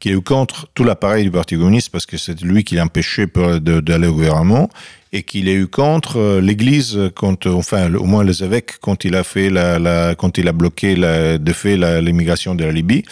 [0.00, 3.26] qu'il a eu contre tout l'appareil du Parti communiste parce que c'est lui qui l'empêchait
[3.26, 4.68] d'aller au gouvernement
[5.12, 9.16] et qu'il a eu contre euh, l'Église, quand, enfin au moins les évêques, quand il
[9.16, 13.02] a fait la, la quand il a bloqué la, de fait l'immigration de la Libye.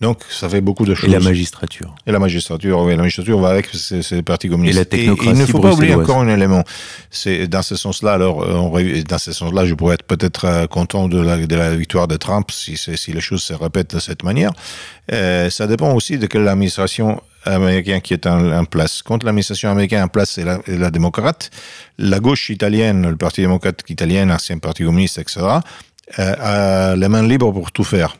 [0.00, 1.08] Donc, ça fait beaucoup de choses.
[1.08, 1.94] Et la magistrature.
[2.08, 4.74] Et la magistrature, oui, la magistrature va avec ces partis communistes.
[4.74, 6.64] Et la technocratie il ne faut pas oublier encore un élément.
[7.08, 8.76] C'est dans ce sens-là, alors, on,
[9.08, 12.16] dans ce sens-là, je pourrais être peut-être euh, content de la, de la victoire de
[12.16, 14.50] Trump si, si les choses se répètent de cette manière.
[15.12, 19.02] Euh, ça dépend aussi de quelle administration américaine qui est en, place.
[19.02, 21.50] Quand l'administration américaine en place la, la, démocrate,
[21.98, 25.40] la gauche italienne, le Parti démocrate italien, l'ancien Parti communiste, etc.,
[26.18, 28.16] euh, a les mains libres pour tout faire.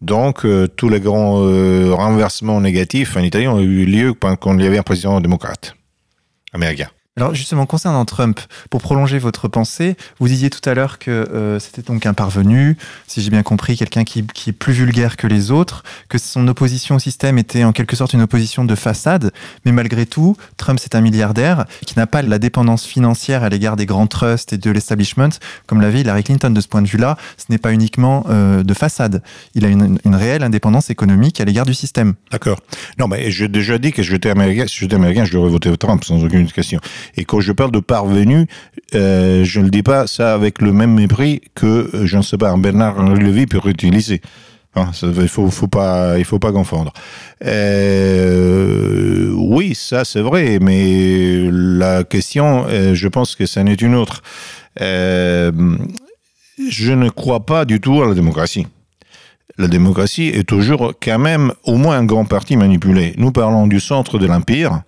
[0.00, 4.64] Donc, euh, tous les grands euh, renversements négatifs en Italie ont eu lieu quand il
[4.64, 5.74] y avait un président démocrate
[6.52, 6.88] américain.
[7.18, 8.38] Alors justement, concernant Trump,
[8.70, 12.76] pour prolonger votre pensée, vous disiez tout à l'heure que euh, c'était donc un parvenu,
[13.08, 16.94] si j'ai bien compris, quelqu'un qui, est plus vulgaire que les autres, que son opposition
[16.94, 19.32] au système était en quelque sorte une opposition de façade,
[19.64, 23.74] mais malgré tout, Trump c'est un milliardaire qui n'a pas la dépendance financière à l'égard
[23.74, 25.30] des grands trusts et de l'establishment,
[25.66, 26.50] comme l'avait Hillary Clinton.
[26.50, 29.24] De ce point de vue-là, ce n'est pas uniquement euh, de façade.
[29.56, 32.14] Il a une, réelle indépendance économique à l'égard du système.
[32.30, 32.60] D'accord.
[32.96, 36.04] Non, mais j'ai déjà dit que j'étais américain, si j'étais américain, je devrais voter Trump
[36.04, 36.80] sans aucune question.
[37.16, 38.46] Et quand je parle de parvenu,
[38.94, 42.38] euh, je ne dis pas ça avec le même mépris que, euh, je ne sais
[42.38, 44.20] pas, un Bernard Lévy peut utiliser.
[44.74, 46.92] Hein, il faut, faut pas, il faut pas confondre.
[47.44, 54.22] Euh, oui, ça c'est vrai, mais la question, je pense que ça n'est une autre.
[54.78, 55.50] Je
[56.92, 58.66] ne crois pas du tout à la démocratie.
[59.60, 63.14] La démocratie est toujours quand même au moins un grand parti manipulé.
[63.16, 64.82] Nous parlons du centre de l'empire.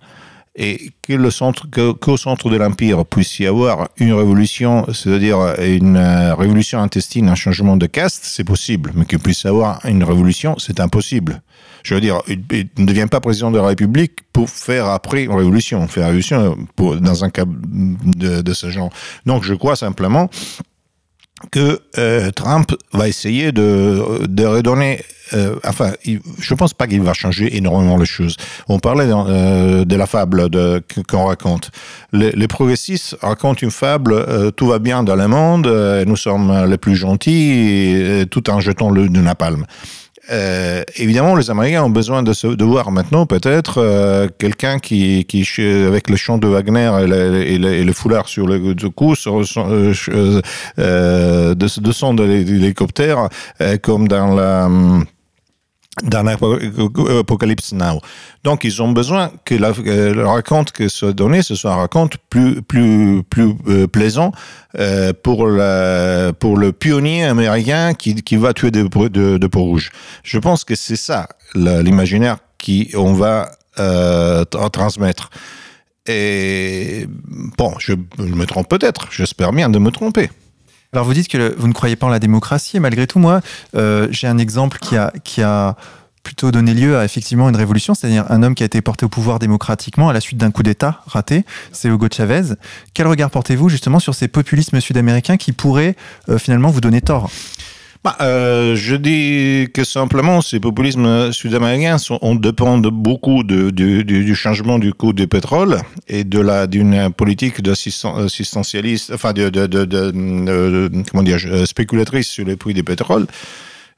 [0.55, 5.95] Et que le centre, qu'au centre de l'empire puisse y avoir une révolution, c'est-à-dire une
[5.95, 8.91] euh, révolution intestine, un changement de caste, c'est possible.
[8.95, 11.41] Mais qu'il puisse y avoir une révolution, c'est impossible.
[11.83, 15.33] Je veux dire, il ne devient pas président de la République pour faire après une
[15.33, 18.89] révolution, faire une révolution dans un cas de ce genre.
[19.25, 20.29] Donc je crois simplement
[21.51, 25.03] que euh, Trump va essayer de, de redonner.
[25.33, 25.91] euh, enfin,
[26.39, 28.35] je pense pas qu'il va changer énormément les choses.
[28.67, 31.71] On parlait euh, de la fable de- qu'on raconte.
[32.11, 34.13] Les, progressistes racontent une fable.
[34.13, 35.67] euh, tout va bien dans le monde.
[35.67, 39.65] euh, nous sommes les plus gentils, tout en jetant le, du napalm.
[40.31, 45.25] Euh, évidemment, les Américains ont besoin de, se, de voir maintenant peut-être euh, quelqu'un qui,
[45.25, 48.59] qui, avec le chant de Wagner et le, et le- et le foulard sur le,
[48.89, 50.41] cou, euh, euh,
[50.79, 53.27] euh, de, descend de l'hélicoptère,
[53.61, 54.69] euh, comme dans la
[56.03, 57.99] dans l'Apocalypse Now.
[58.45, 61.75] Donc, ils ont besoin que la, euh, le raconte que soit donné, ce soit un
[61.75, 64.31] raconte plus, plus, plus euh, plaisant
[64.79, 65.39] euh, pour,
[66.39, 69.91] pour le pionnier américain qui, qui va tuer de, de, de peau rouge.
[70.23, 75.29] Je pense que c'est ça l'imaginaire qu'on va euh, tra- transmettre.
[76.07, 77.05] Et
[77.57, 80.29] bon, je me trompe peut-être, j'espère bien de me tromper.
[80.93, 83.39] Alors vous dites que vous ne croyez pas en la démocratie, et malgré tout, moi,
[83.75, 85.77] euh, j'ai un exemple qui a, qui a
[86.21, 89.09] plutôt donné lieu à effectivement une révolution, c'est-à-dire un homme qui a été porté au
[89.09, 92.55] pouvoir démocratiquement à la suite d'un coup d'État raté, c'est Hugo Chavez.
[92.93, 95.95] Quel regard portez-vous justement sur ces populismes sud-américains qui pourraient
[96.27, 97.31] euh, finalement vous donner tort?
[98.03, 104.33] Bah, euh, je dis que simplement, ces populismes sud-américains on dépend beaucoup du, du, du
[104.35, 109.67] changement du coût du pétrole et de la d'une politique d'assisten- assistentialiste, enfin de, de,
[109.67, 113.27] de, de, de- comment dire, euh, spéculatrice sur les prix du pétrole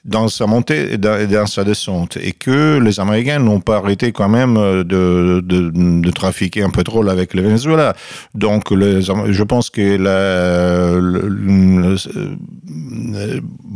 [0.05, 4.27] dans sa montée et dans, sa descente, et que les Américains n'ont pas arrêté quand
[4.27, 7.95] même euh, de, de, trafiquer un pétrole avec le Venezuela.
[8.35, 11.97] Donc, les, je pense que la, euh,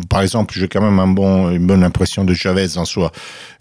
[0.09, 3.11] par exemple, j'ai quand même un bon, une bonne impression de Chavez en soi.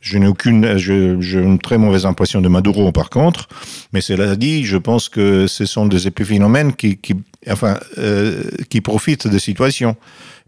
[0.01, 3.49] Je n'ai aucune, j'ai une très mauvaise impression de Maduro par contre.
[3.93, 7.15] Mais cela dit, je pense que ce sont des épiphénomènes qui, qui
[7.51, 9.97] enfin, euh, qui profitent de situations.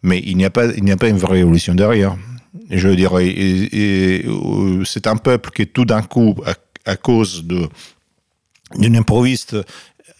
[0.02, 2.16] Mais il n'y a pas, il n'y a pas une vraie révolution derrière.
[2.70, 6.34] Je dire, et- euh, c'est un peuple qui tout d'un coup,
[6.84, 9.56] à, cause d'une improviste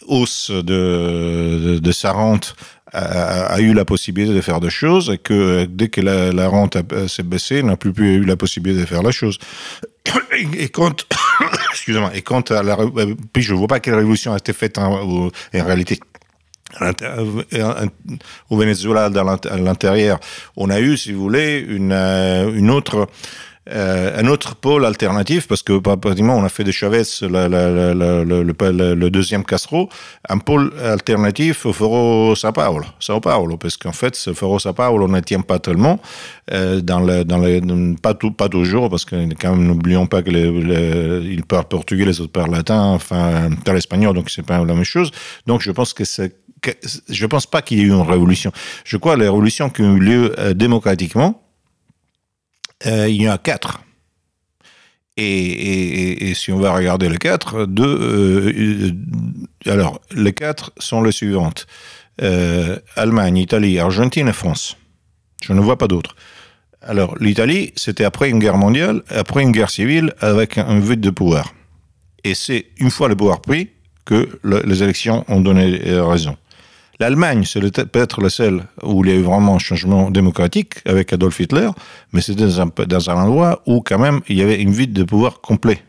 [0.07, 2.55] hausse de, sa rente,
[2.93, 7.09] a, eu la possibilité de faire des choses et que dès que la, rente a-
[7.09, 9.39] s'est baissée, n'a plus, plus eu la possibilité de faire la chose.
[10.57, 11.07] Et, quand,
[11.73, 15.31] excusez-moi, et quand ré- puis je vois pas quelle révolution a été faite en, en
[15.53, 15.99] réalité.
[16.81, 17.07] L'inter-
[17.55, 17.87] euh,
[18.51, 20.21] Au Venezuela, à l'intérieur,
[20.57, 23.09] on a eu, si vous voulez, une, euh, autre,
[23.71, 29.45] euh, un autre pôle alternatif, parce que pratiquement on a fait de Chavez le, deuxième
[29.45, 29.89] Castro,
[30.29, 34.73] un pôle alternatif au Foro Sao Paulo, Sao Paulo parce qu'en fait, ce Foro Sao
[34.73, 36.01] Paulo on ne tient pas tellement,
[36.53, 40.23] euh, dans le, dans le, pas, tout, pas toujours, parce que quand même, n'oublions pas
[40.23, 44.59] que les, les- ils portugais, les autres parlent latin, enfin, parlent espagnol, donc c'est pas
[44.59, 45.11] la même chose.
[45.47, 46.35] Donc je pense que c'est
[47.09, 48.53] je pense pas qu'il y ait eu une révolution.
[48.85, 51.43] Je crois que les révolutions qui ont eu lieu euh, démocratiquement,
[52.87, 53.81] euh, il y en a quatre.
[55.21, 58.93] Et, si on va regarder les quatre, deux, euh,
[59.67, 61.67] alors les quatre sont les suivantes
[62.97, 64.77] Allemagne, Italie, Argentine et France.
[65.43, 66.15] Je ne vois pas d'autres.
[66.83, 71.11] Alors l'Italie, c'était après une guerre mondiale, après une guerre civile, avec un, vide de
[71.11, 71.53] pouvoir.
[72.23, 73.71] Et c'est une fois le pouvoir pris
[74.05, 76.37] que le- les élections ont donné raison.
[77.01, 81.13] L'Allemagne, c'est peut-être le seul où il y a eu vraiment un changement démocratique avec
[81.13, 81.71] Adolf Hitler,
[82.13, 82.47] mais c'était
[82.87, 85.81] dans un, endroit où quand même il y avait une vide de pouvoir complet.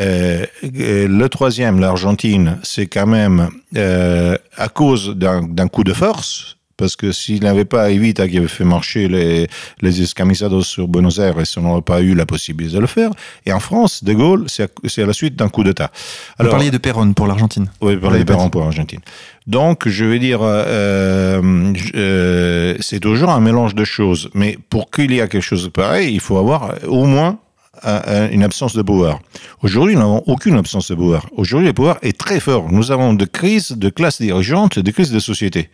[0.00, 6.94] Euh, le troisième, l'Argentine, c'est quand même euh, à cause d'un coup de force, parce
[6.96, 9.46] que s'il n'avait pas Evita qui avait fait marcher les,
[9.80, 13.10] les escamisados sur Buenos Aires, on n'aurait pas eu la possibilité de le faire.
[13.46, 14.64] Et en France, De Gaulle, c'est
[15.02, 15.90] à, la suite d'un coup d'État.
[16.38, 17.70] Vous parliez de Perron pour l'Argentine.
[17.80, 18.50] Oui, par l'avez les pas parents dit.
[18.50, 19.00] pour l'Argentine.
[19.46, 24.28] Donc, je veux dire, euh, je- euh, c'est toujours un mélange de choses.
[24.34, 27.38] Mais pour qu'il y ait quelque chose de pareil, il faut avoir au moins
[27.82, 29.20] un- un- une absence de pouvoir.
[29.62, 31.26] Aujourd'hui, nous n'avons aucune absence de pouvoir.
[31.36, 32.70] Aujourd'hui, le pouvoir est très fort.
[32.70, 35.68] Nous avons des crises de classe dirigeante, des crises de société.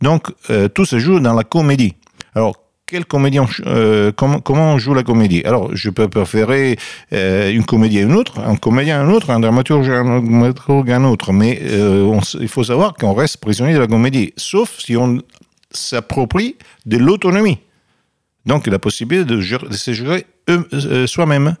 [0.00, 1.94] Donc, euh, tout se joue dans la comédie.
[2.34, 2.56] Alors,
[2.92, 5.42] euh, comment, on joue la comédie?
[5.44, 6.78] Alors, je peux préférer
[7.12, 11.04] euh, une comédie à une autre, un comédien à un autre, un dramaturge à un
[11.04, 11.60] autre, mais
[12.40, 15.18] il faut savoir qu'on reste prisonnier de la comédie, sauf si on
[15.70, 17.58] s'approprie de l'autonomie.
[18.46, 20.26] Donc, la possibilité de, de se gérer
[21.06, 21.56] soi-même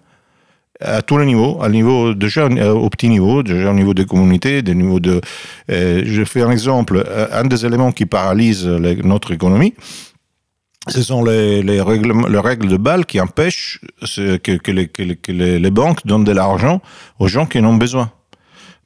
[0.80, 4.62] à tous les niveaux, à niveau déjà au petit niveau, déjà au niveau des communautés,
[4.62, 5.20] des niveaux de.
[5.68, 7.04] je fais un exemple.
[7.32, 9.74] Un des éléments qui paralyse notre économie,
[10.88, 15.70] ce sont les, les, règles, les règles de Bâle qui empêchent que, les, que, les,
[15.70, 16.82] banques donnent de l'argent
[17.18, 18.10] aux gens qui en ont besoin.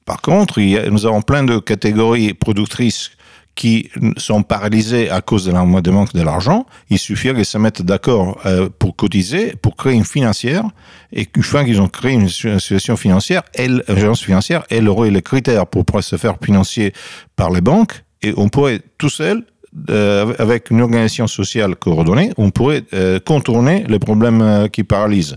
[0.04, 3.10] Par contre, nous avons plein de catégories productrices
[3.58, 6.64] qui sont paralysées à cause de la manque de l'argent.
[6.90, 10.62] Il suffit qu'ils se mettent d'accord euh, pour cotiser, pour créer une financière,
[11.12, 15.22] et qu'une fois qu'ils ont créé une situation financière, elle, agence financière, elle aurait les
[15.22, 16.92] critères pour pouvoir se faire financer
[17.34, 19.44] par les banques, et on pourrait tout seul
[19.90, 25.34] euh, avec une organisation sociale coordonnée, on pourrait euh, contourner les problèmes qui paralysent.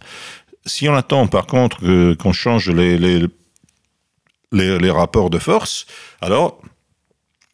[0.63, 1.79] Si on attend par contre
[2.17, 3.27] qu'on change les, les,
[4.51, 5.87] les, rapports de force,
[6.21, 6.61] alors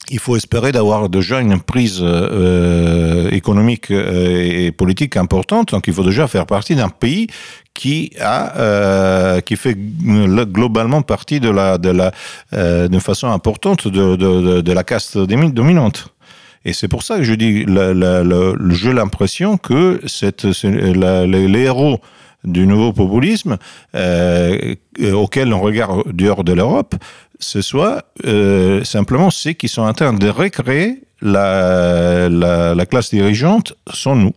[0.10, 5.72] il faut espérer d'avoir déjà une prise euh, économique et politique importante.
[5.72, 7.28] Donc il faut déjà faire partie d'un pays
[7.74, 14.16] qui a euh, qui fait globalement partie de la de la d'une façon importante de,
[14.16, 16.14] de, de la caste dominante.
[16.66, 22.01] Et c'est pour ça que je dis, j'ai l'impression que cette, les héros
[22.43, 23.58] du nouveau populisme
[23.95, 24.76] euh,
[25.14, 26.95] auquel on regarde dehors de l'Europe,
[27.40, 33.74] ce soit euh, simplement ceux qui sont en train de recréer la, la classe dirigeante
[33.92, 34.34] sont nous.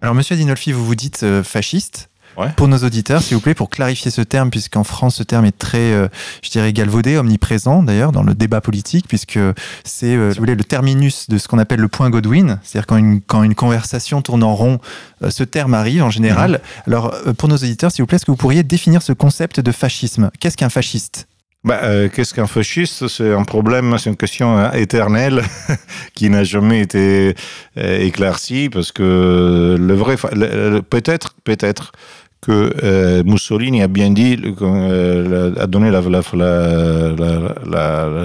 [0.00, 2.08] Alors, monsieur Dinolfi, vous vous dites euh, fasciste.
[2.56, 5.56] Pour nos auditeurs, s'il vous plaît, pour clarifier ce terme, puisqu'en France, ce terme est
[5.56, 6.08] très, euh,
[6.42, 9.38] je dirais, galvaudé, omniprésent d'ailleurs dans le débat politique, puisque
[9.84, 12.58] c'est, euh, si vous voulez, le terminus de ce qu'on appelle le point Godwin.
[12.62, 14.78] C'est-à-dire quand une, quand une conversation tourne en rond,
[15.22, 16.60] euh, ce terme arrive en général.
[16.86, 16.92] Mhm.
[16.92, 19.72] Alors, pour nos auditeurs, s'il vous plaît, est-ce que vous pourriez définir ce concept de
[19.72, 20.30] fascisme?
[20.40, 21.26] Qu'est-ce qu'un fasciste?
[21.64, 23.08] Bah, euh, Qu'est-ce qu'un fasciste?
[23.08, 25.42] C'est un problème, c'est une question éternelle
[26.14, 27.34] qui n'a jamais été
[27.76, 30.16] euh, éclaircie parce que le vrai,
[30.88, 31.92] peut-être, peut-être
[32.40, 36.00] que euh, Mussolini a bien dit, euh, a donné la,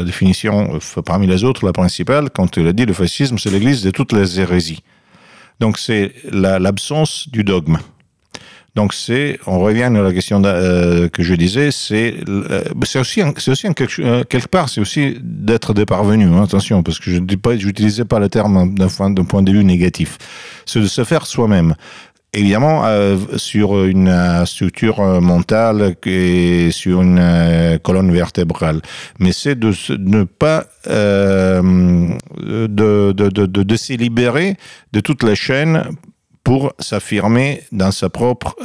[0.03, 3.91] définition, parmi les autres, la principale, quand il a dit le fascisme, c'est l'église de
[3.91, 4.83] toutes les hérésies.
[5.59, 7.77] Donc c'est l'absence du dogme.
[8.75, 12.15] Donc c'est, on revient à la question euh, que je disais, c'est
[12.95, 13.21] aussi,
[13.75, 16.29] quelque, part, c'est aussi d'être des parvenus.
[16.31, 17.19] Hein, attention, parce que je
[17.57, 20.17] j'utilisais pas le terme d'un point de vue négatif.
[20.65, 21.75] C'est de se faire soi-même
[22.33, 28.81] évidemment euh, sur une euh, structure euh, mentale et sur une colonne vertébrale.
[29.19, 34.57] Mais c'est de, ne pas de, de, de, se libérer
[34.91, 35.83] de toutes les chaînes
[36.43, 38.55] pour s'affirmer dans sa propre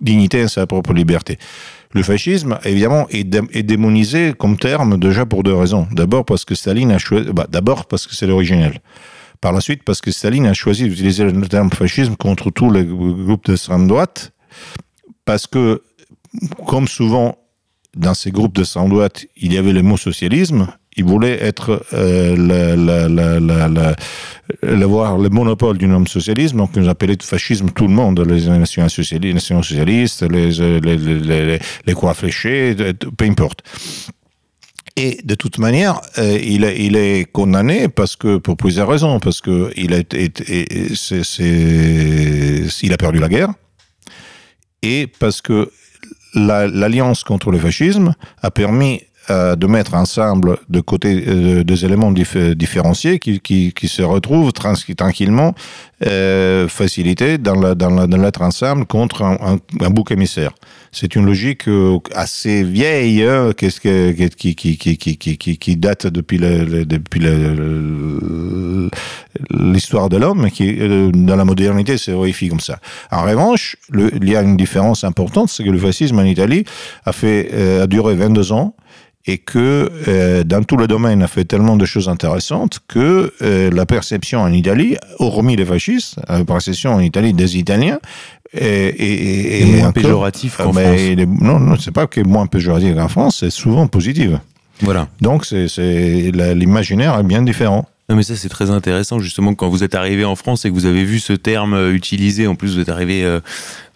[0.00, 1.38] dignité et sa propre liberté.
[1.92, 5.86] Le fascisme, évidemment, est, est, démonisé comme terme déjà pour deux raisons.
[5.92, 8.80] D'abord parce que Staline a choisi, bah, d'abord parce que c'est l'originel.
[9.40, 12.84] Par la suite, parce que Staline a choisi d'utiliser le terme fascisme contre tous les
[12.84, 14.32] groupes d'extrême droite,
[15.24, 15.82] parce que,
[16.66, 17.38] comme souvent
[17.96, 21.84] dans ces groupes de d'extrême droite, il y avait le mot socialisme, il voulait être
[21.94, 22.34] euh,
[24.62, 29.36] le, monopole du nom socialisme, donc nous appelait fascisme tout le monde, les nations socialistes,
[29.36, 32.74] les, socialistes, les, les, les, croix fléchées,
[33.16, 33.62] peu importe.
[35.00, 39.70] Et de toute manière, euh, il, est, condamné parce que pour plusieurs raisons, parce que
[39.76, 40.02] il a,
[42.96, 43.50] perdu la guerre,
[44.82, 45.70] et parce que
[46.34, 52.10] l'alliance contre le fascisme a permis euh, de mettre ensemble de côté euh, des éléments
[52.10, 55.54] différenciés qui, se retrouvent tranquillement
[56.06, 59.58] euh, facilités dans, dans, la, dans l'être ensemble contre un,
[59.90, 60.52] bouc émissaire.
[60.92, 66.38] C'est une logique euh, assez vieille hein, qui, qui, qui, qui, qui, qui, date depuis,
[66.38, 67.20] le, depuis
[69.50, 70.76] l'histoire de l'homme, qui
[71.12, 72.78] dans la modernité se vérifie comme ça.
[73.10, 76.64] En revanche, le, il y a une différence importante, c'est que le fascisme en Italie
[77.04, 78.74] a, fait, a duré 22 ans
[79.28, 83.70] et que euh, dans tout le domaine a fait tellement de choses intéressantes que euh,
[83.70, 87.98] la perception en Italie, hormis les fascistes, la perception en Italie des Italiens
[88.54, 91.00] est, est, est moins péjorative qu'en France.
[91.42, 94.40] non, non, c'est pas que moins péjorative qu'en France, c'est souvent positive.
[94.80, 95.08] Voilà.
[95.20, 95.66] Donc c'est
[96.54, 97.86] l'imaginaire est bien différent.
[98.10, 100.74] Non mais ça c'est très intéressant justement quand vous êtes arrivé en France et que
[100.74, 102.46] vous avez vu ce terme euh, utilisé.
[102.46, 103.40] En plus vous êtes arrivé euh,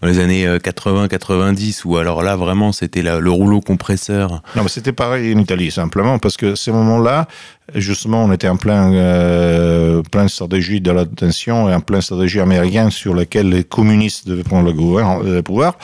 [0.03, 4.43] dans les années 80-90 où alors là vraiment c'était le rouleau compresseur.
[4.55, 7.27] Non mais c'était pareil en Italie simplement parce que ces moments-là
[7.75, 12.91] justement on était en plein euh, plein stratégie de l'attention et en plein stratégie américaine
[12.91, 15.79] sur laquelle les communistes devaient prendre le, le pouvoir.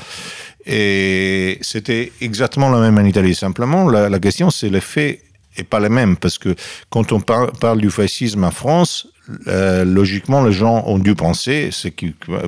[0.66, 3.35] Et c'était exactement la même en Italie.
[3.35, 5.22] Simplement, la, la question, c'est l'effet
[5.59, 6.54] et pas les mêmes, parce que
[6.90, 9.09] quand on par, parle du fascisme en France,
[9.46, 11.94] euh, logiquement, les gens ont dû penser, c'est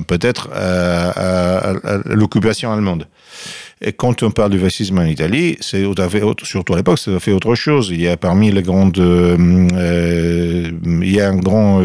[0.07, 3.07] peut-être euh, à, à, l'occupation allemande.
[3.81, 5.83] Et quand on parle du fascisme en Italie, c'est
[6.43, 7.89] surtout à l'époque, c'est fait autre chose.
[7.89, 9.37] Il y a parmi les grandes, euh,
[9.73, 11.83] euh il y a un grand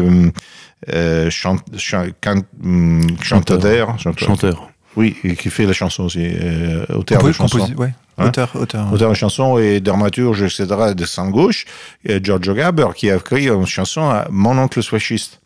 [0.93, 7.31] euh, chant, chant, chanteur, chanteur, chanteur, oui, qui fait la chanson aussi, euh, auteur de
[7.31, 7.71] chansons.
[7.77, 7.93] Ouais.
[8.17, 8.91] Hein auteur, auteur.
[8.91, 11.65] Auteur de chansons et dramaturge, etc., de sang gauche,
[12.03, 15.39] Giorgio Gaber, qui a écrit une chanson à Mon oncle fasciste.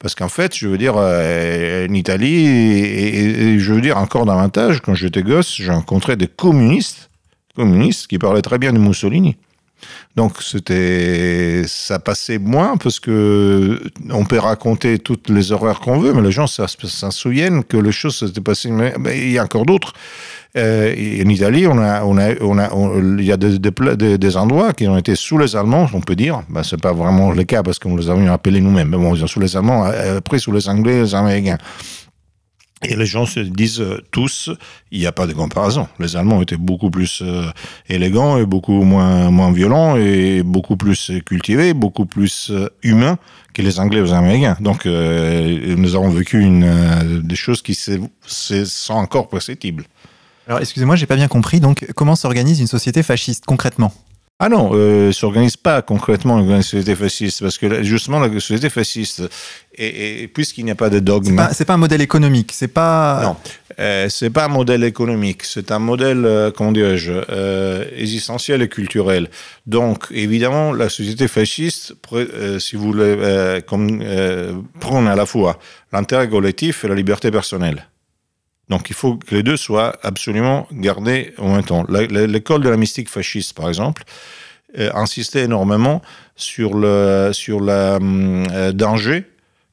[0.00, 4.26] Parce qu'en fait, je veux dire, euh, en Italie, et, et, je veux dire encore
[4.26, 7.10] davantage, quand j'étais gosse, j'ai rencontré des communistes,
[7.56, 9.36] communistes qui parlaient très bien de Mussolini.
[10.16, 16.12] Donc c'était, ça passait moins parce que on peut raconter toutes les horreurs qu'on veut,
[16.12, 18.70] mais les gens s'en souviennent que les choses s'étaient passées.
[18.70, 19.92] Mais, il y a encore d'autres.
[20.56, 22.70] Euh, en Italie, on a, on a, on a,
[23.18, 26.42] il y a des, endroits qui ont été sous les Allemands, on peut dire.
[26.48, 28.88] Ben, c'est pas vraiment le cas parce que nous les avions appelés nous-mêmes.
[28.88, 31.58] Mais bon, ils sont sous les Allemands, après sous les Anglais, les Américains.
[32.84, 34.50] Et les gens se disent tous,
[34.92, 35.88] il n'y a pas de comparaison.
[35.98, 37.50] Les Allemands étaient beaucoup plus euh,
[37.88, 43.18] élégants et beaucoup moins, moins violents et beaucoup plus cultivés, beaucoup plus euh, humains
[43.52, 44.56] que les Anglais ou les Américains.
[44.60, 49.84] Donc, euh, nous avons vécu une, euh, des choses qui sont encore perceptibles.
[50.46, 51.58] Alors, excusez-moi, j'ai pas bien compris.
[51.58, 53.92] Donc, comment s'organise une société fasciste concrètement?
[54.40, 59.28] Ah non, euh, s'organise pas concrètement une société fasciste, parce que justement la société fasciste,
[59.74, 62.68] et, et puisqu'il n'y a pas de dogme, c'est pas, pas, un modèle économique, c'est
[62.68, 63.20] pas.
[63.24, 63.36] Non,
[63.80, 68.68] euh, c'est pas un modèle économique, c'est un modèle, euh, comment dirais-je, euh, existentiel et
[68.68, 69.28] culturel.
[69.66, 74.04] Donc évidemment, la société fasciste, euh, si vous voulez, euh, comme,
[74.78, 75.58] prône à la fois
[75.92, 77.88] l'intérêt collectif et la liberté personnelle.
[78.68, 81.84] Donc il faut que les deux soient absolument gardés en même temps.
[81.88, 84.04] L'école de la mystique fasciste, par exemple,
[84.78, 86.02] euh, insistait énormément
[86.36, 89.24] sur le sur la euh, danger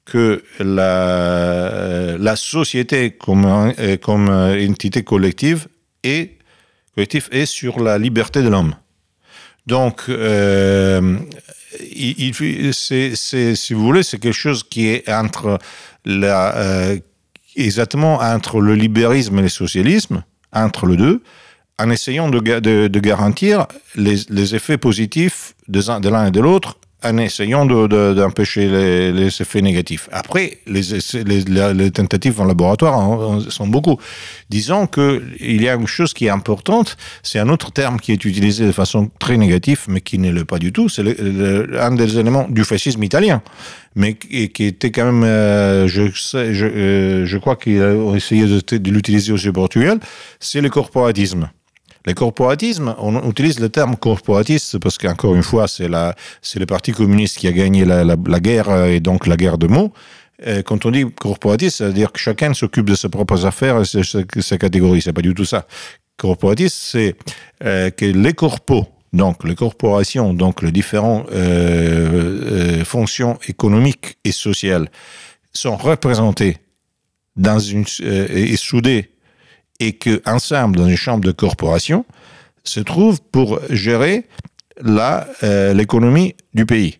[0.05, 5.67] que la, euh, la société comme, euh, comme entité collective
[6.03, 6.37] est,
[6.93, 8.75] collectif est sur la liberté de l'homme.
[9.65, 10.13] Donc, si
[13.73, 15.57] vous voulez, c'est quelque chose qui est entre
[16.05, 16.93] la
[17.55, 21.21] exactement entre le libéralisme et le socialisme, entre les deux,
[21.79, 22.39] en essayant de,
[22.99, 30.07] garantir les, effets positifs de, l'un et de l'autre, en essayant d'empêcher les, effets négatifs.
[30.11, 33.97] Après, les, tentatives en laboratoire sont beaucoup.
[34.49, 38.23] Disons qu'il y a une chose qui est importante, c'est un autre terme qui est
[38.25, 41.03] utilisé de façon très négative, mais qui ne l'est pas du tout, c'est
[41.77, 43.41] un des éléments du fascisme italien
[43.95, 48.15] mais qui, qui était quand même, euh, je, sais, je, euh, je crois qu'ils ont
[48.15, 49.99] essayé de, l'utiliser aussi au Portugal,
[50.39, 51.49] c'est le corporatisme.
[52.05, 57.39] Le corporatisme, on utilise le terme corporatiste parce qu'encore une fois, c'est le Parti communiste
[57.39, 59.91] qui a gagné la, la, la guerre et donc la guerre de mots.
[60.43, 63.77] Et quand on dit corporatiste, ça veut dire que chacun s'occupe de ses propres affaires
[63.77, 65.01] et de ses catégories.
[65.01, 65.65] C'est pas du tout ça.
[66.17, 67.15] Corporatiste, c'est
[67.63, 74.31] euh, que les corpos, donc les corporations, donc les différentes euh, euh, fonctions économiques et
[74.31, 74.89] sociales
[75.53, 76.57] sont représentées
[77.35, 79.11] dans une, euh, et soudées
[79.79, 82.05] et que ensemble dans une chambre de corporation
[82.63, 84.27] se trouvent pour gérer
[84.81, 86.99] l'économie du pays.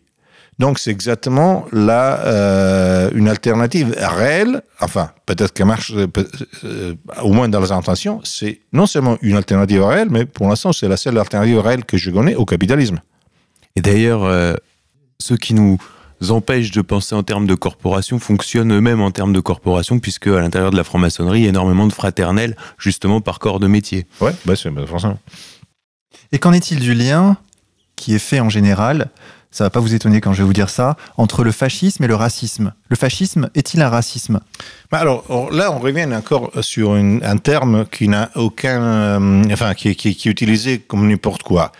[0.58, 7.50] Donc c'est exactement là euh, une alternative réelle, enfin peut-être qu'elle marche euh, au moins
[7.50, 11.18] dans les intentions, c'est non seulement une alternative réelle, mais pour l'instant c'est la seule
[11.18, 13.02] alternative réelle que je connais au capitalisme.
[13.76, 14.54] Et d'ailleurs, euh,
[15.20, 15.78] ceux qui nous
[16.30, 20.40] empêchent de penser en termes de corporation fonctionnent eux-mêmes en termes de corporation, puisque à
[20.40, 24.08] l'intérieur de la franc-maçonnerie, il y a énormément de fraternels, justement par corps de métier.
[24.22, 25.20] Ouais, bah c'est forcément.
[26.32, 27.38] Et qu'en est-il du lien
[27.98, 29.10] qui est fait en général
[29.56, 32.08] ça va pas vous étonner quand je vais vous dire ça, entre le fascisme et
[32.08, 32.74] le racisme.
[32.90, 34.42] Le fascisme est-il un racisme?
[34.92, 39.88] Alors là, on revient encore sur une, un terme qui n'a aucun, euh, enfin, qui,
[39.88, 41.72] est utilisé comme n'importe quoi.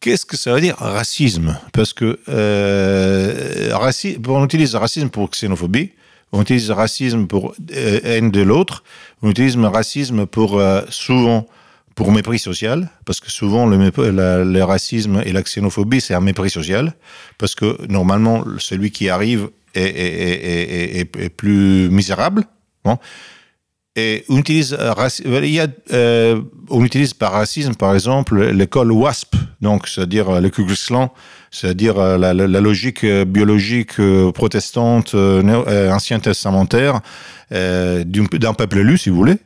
[0.00, 1.58] Qu'est-ce que ça veut dire racisme?
[1.74, 5.90] Parce que euh, raci on utilise racisme pour xénophobie,
[6.32, 8.82] on utilise racisme pour euh, haine de l'autre,
[9.20, 11.46] on utilise racisme pour euh, souvent
[11.98, 16.94] pour mépris social, parce que souvent le, racisme et la xénophobie, c'est un mépris social,
[17.38, 22.44] parce que normalement, celui qui arrive est, est, est, est plus misérable.
[22.84, 22.98] Bon.
[23.96, 24.78] Et on utilise,
[25.32, 26.40] il y a, euh,
[26.70, 30.62] on utilise par racisme, par exemple, l'école WASP, donc c'est-à-dire le Ku
[31.50, 33.94] c'est-à-dire la, logique biologique
[34.34, 37.00] protestante, euh, ancien testamentaire,
[37.50, 39.38] euh, d'un peuple élu, si vous voulez.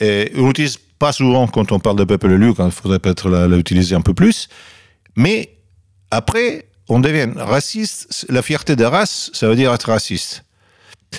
[0.00, 3.28] Et on utilise pas souvent quand on parle de peuple élu, quand il faudrait peut-être
[3.46, 4.48] l'utiliser un peu plus.
[5.16, 5.56] Mais
[6.10, 8.26] après, on devient raciste.
[8.28, 10.44] La fierté de race, ça veut dire être raciste.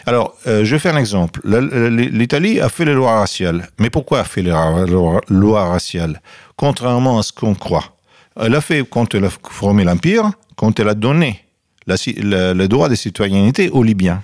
[0.05, 1.41] Alors, euh, je fais un exemple.
[1.45, 3.69] L'Italie a fait les lois raciales.
[3.79, 4.51] Mais pourquoi a fait les
[5.29, 6.21] lois raciales?
[6.55, 7.97] Contrairement à ce qu'on croit.
[8.39, 11.45] Elle a fait quand elle a formé l'Empire, quand elle a donné
[11.87, 14.21] le droit de citoyenneté aux Libyens.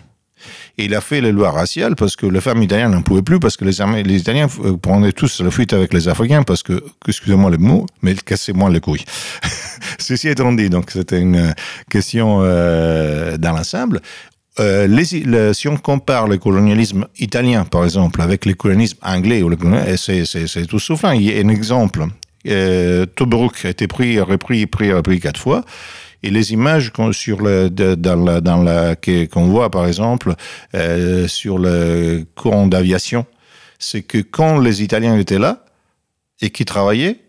[0.77, 3.39] Et il a fait les lois raciales parce que les femmes italiennes n'en pouvaient plus,
[3.39, 3.81] parce que les,
[4.15, 4.47] Italiens
[4.81, 8.79] prenaient tous la fuite avec les Africains, parce que, excusez-moi les mots, mais cassez-moi les
[8.79, 9.05] couilles.
[9.99, 11.53] Ceci étant dit, donc c'était une
[11.89, 14.01] question euh, dans l'ensemble.
[14.59, 19.43] Euh, le, si on compare le colonialisme italien, par exemple, avec le colonialisme anglais,
[19.97, 21.11] c'est tout soufflant.
[21.11, 22.05] Il y a un exemple.
[22.47, 25.63] Euh, Tobruk a été pris, repris, pris, repris quatre fois.
[26.26, 28.95] Et les images qu'on sur le, dans la, dans la,
[29.36, 30.34] voit, par exemple,
[30.73, 33.28] euh, sur le courant d'aviation,
[33.78, 35.65] c'est que quand les Italiens étaient là
[36.41, 37.19] et qui travaillaient,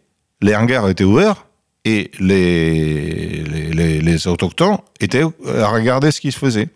[0.41, 1.45] les hangars étaient ouverts
[1.85, 6.69] et les, les, les, les autochtones étaient à regarder ce qui se faisait.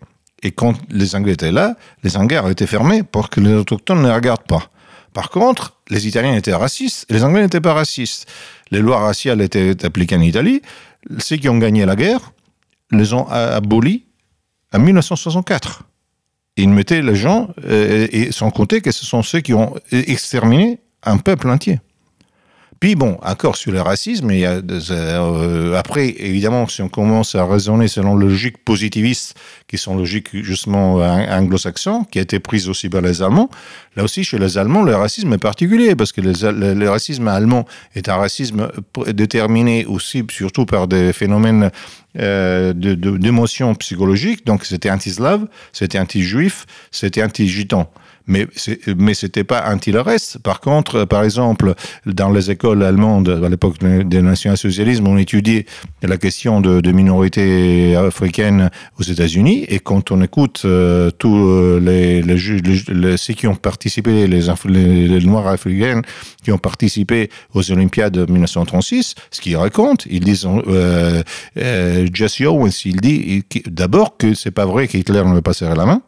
[0.43, 4.11] Et quand les Anglais étaient là, les hangars étaient fermés pour que les autochtones ne
[4.11, 4.69] regardent pas.
[5.13, 8.27] Par contre, les Italiens étaient racistes les Anglais n'étaient pas racistes.
[8.69, 10.61] Les lois raciales étaient appliquées en Italie.
[11.17, 12.33] Ceux qui ont gagné la guerre
[12.91, 14.05] les ont abolis
[14.73, 15.83] en 1964.
[16.57, 20.79] Ils mettaient les gens, euh, et sans compter que ce sont ceux qui ont exterminé
[21.03, 21.79] un peuple entier.
[22.81, 28.15] Puis bon, encore sur le racisme, euh, après, évidemment, si on commence à raisonner selon
[28.15, 29.35] logique positiviste,
[29.67, 33.51] qui sont logiques justement anglo-saxons, qui a été prise aussi par les Allemands,
[33.95, 38.09] là aussi, chez les Allemands, le racisme est particulier, parce que le, racisme allemand est
[38.09, 38.67] un racisme
[39.13, 41.69] déterminé aussi, surtout par des phénomènes
[42.17, 47.87] euh, d'émotions psychologiques, donc c'était anti-slave, c'était anti-juif, c'était anti-gitan
[48.27, 48.47] mais
[48.97, 50.37] mais c'était pas anti le.
[50.43, 51.73] Par contre, par exemple,
[52.05, 55.65] dans les écoles allemandes à l'époque des national-socialisme, on étudiait
[56.03, 58.69] la question de, minorités africaines
[58.99, 63.55] aux États-Unis, et quand on écoute euh, tous les, les, les, les, ceux qui ont
[63.55, 66.01] participé, les, les, les Noirs africains
[66.43, 71.23] qui ont participé aux Olympiades de 1936, ce qu'ils racontent, ils disent euh,
[71.57, 75.75] euh, Jesse Owens, il dit d'abord que c'est pas vrai qu'Hitler ne veut pas serrer
[75.75, 76.01] la main.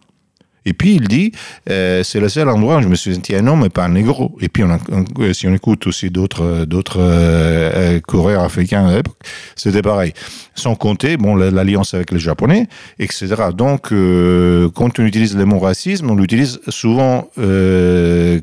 [0.66, 1.32] Et puis il dit,
[1.70, 3.90] euh, c'est le seul endroit où je me suis senti un homme et pas un
[3.90, 4.36] négro.
[4.42, 9.18] Et puis on, si on écoute aussi d'autres d'autres euh, coureurs africains à l'époque,
[9.56, 10.14] c'était pareil.
[10.56, 12.68] Sans compter, bon, l'alliance avec les Japonais,
[13.00, 13.36] etc.
[13.56, 18.40] Donc, euh, quand on utilise le mot racisme, on l'utilise souvent euh,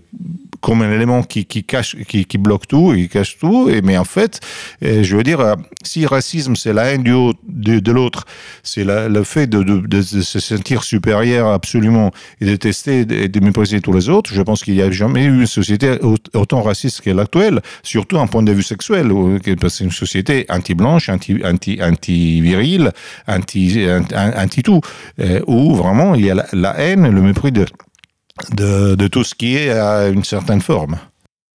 [0.61, 3.69] comme un élément qui, qui cache, qui, qui, bloque tout, qui cache tout.
[3.69, 4.41] Et, mais en fait,
[4.83, 7.11] je veux dire, si racisme, c'est la haine du
[7.49, 8.25] de, de l'autre,
[8.63, 13.41] c'est le fait de, de, de, se sentir supérieur absolument et de tester et de
[13.41, 15.99] mépriser tous les autres, je pense qu'il n'y a jamais eu une société
[16.35, 19.11] autant raciste qu'elle actuelle, surtout en point de vue sexuel,
[19.43, 22.93] parce que c'est une société anti-blanche, anti, anti, anti-virile,
[23.27, 24.81] anti, anti, anti, tout,
[25.47, 27.67] où vraiment il y a la, la haine, le mépris de
[28.53, 30.99] de, de, tout ce qui est à une certaine forme.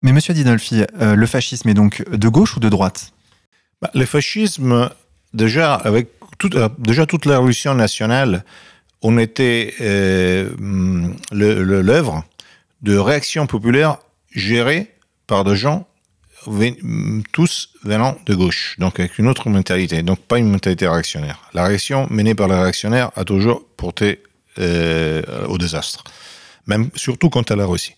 [0.01, 3.13] Mais monsieur Dinolfi, euh, le fascisme est donc de gauche ou de droite?
[3.81, 4.89] Bah, Le fascisme,
[5.33, 8.43] déjà, avec tout, euh, déjà toute la révolution nationale,
[9.01, 10.49] on était euh,
[11.31, 12.23] l'œuvre
[12.81, 13.97] de réactions populaires
[14.33, 14.91] gérées
[15.27, 15.87] par des gens
[17.31, 21.39] tous venant de gauche, donc avec une autre mentalité, donc pas une mentalité réactionnaire.
[21.53, 24.23] La réaction menée par les réactionnaires a toujours porté
[24.59, 26.03] euh, au désastre
[26.67, 27.95] même surtout à la Russie.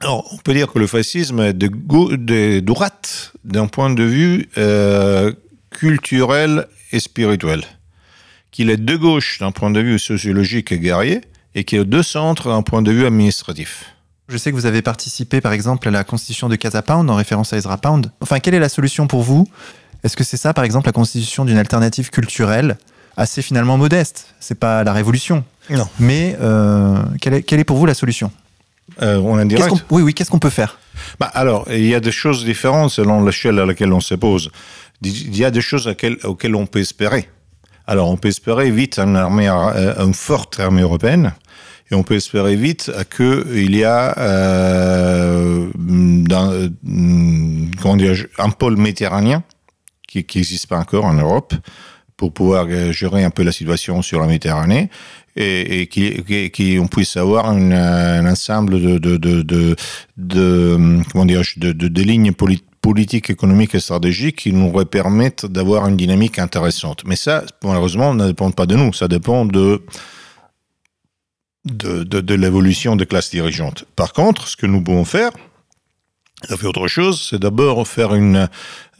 [0.00, 1.68] Alors, on peut dire que le fascisme est de,
[2.16, 5.32] de droite d'un point de vue euh,
[5.70, 7.64] culturel et spirituel,
[8.52, 11.20] qu'il est de gauche d'un point de vue sociologique et guerrier,
[11.54, 13.86] et qu'il est de centre d'un point de vue administratif.
[14.28, 17.16] Je sais que vous avez participé, par exemple, à la constitution de Casa Pound, en
[17.16, 18.12] référence à Ezra Pound.
[18.20, 19.48] Enfin, quelle est la solution pour vous?
[20.04, 22.78] Est-ce que c'est ça, par exemple, la constitution d'une alternative culturelle
[23.16, 24.34] assez finalement modeste?
[24.38, 25.88] C'est pas la révolution, non.
[25.98, 28.30] Mais euh, quelle, est, quelle, est, pour vous la solution?
[29.02, 30.78] Euh, On indirect qu Oui, oui, qu'est-ce qu'on peut faire?
[31.20, 34.50] Bah, Alors, il y a des choses différentes selon l'échelle à laquelle on se pose.
[35.02, 37.28] Il y a des choses auxquelles, auxquelles on peut espérer.
[37.86, 41.32] Alors, on peut espérer vite une, armée, euh, une forte armée européenne
[41.90, 46.68] et on peut espérer vite qu'il y a euh, dans,
[47.80, 49.42] comment dire, un pôle méditerranéen
[50.06, 51.54] qui n'existe pas encore en Europe
[52.16, 54.90] pour pouvoir gérer un peu la situation sur la Méditerranée
[55.36, 59.16] et, et qui, qui, on puisse avoir un ensemble de,
[60.16, 62.32] de, lignes
[62.80, 67.04] politiques économiques et stratégiques qui nous permettent d'avoir une dynamique intéressante.
[67.06, 69.82] Mais ça, malheureusement, ne dépend pas de nous, ça dépend de,
[71.64, 73.84] de l'évolution des classes dirigeantes.
[73.96, 75.32] Par contre, ce que nous pouvons faire,
[76.46, 78.48] ça fait autre chose, c'est d'abord faire une,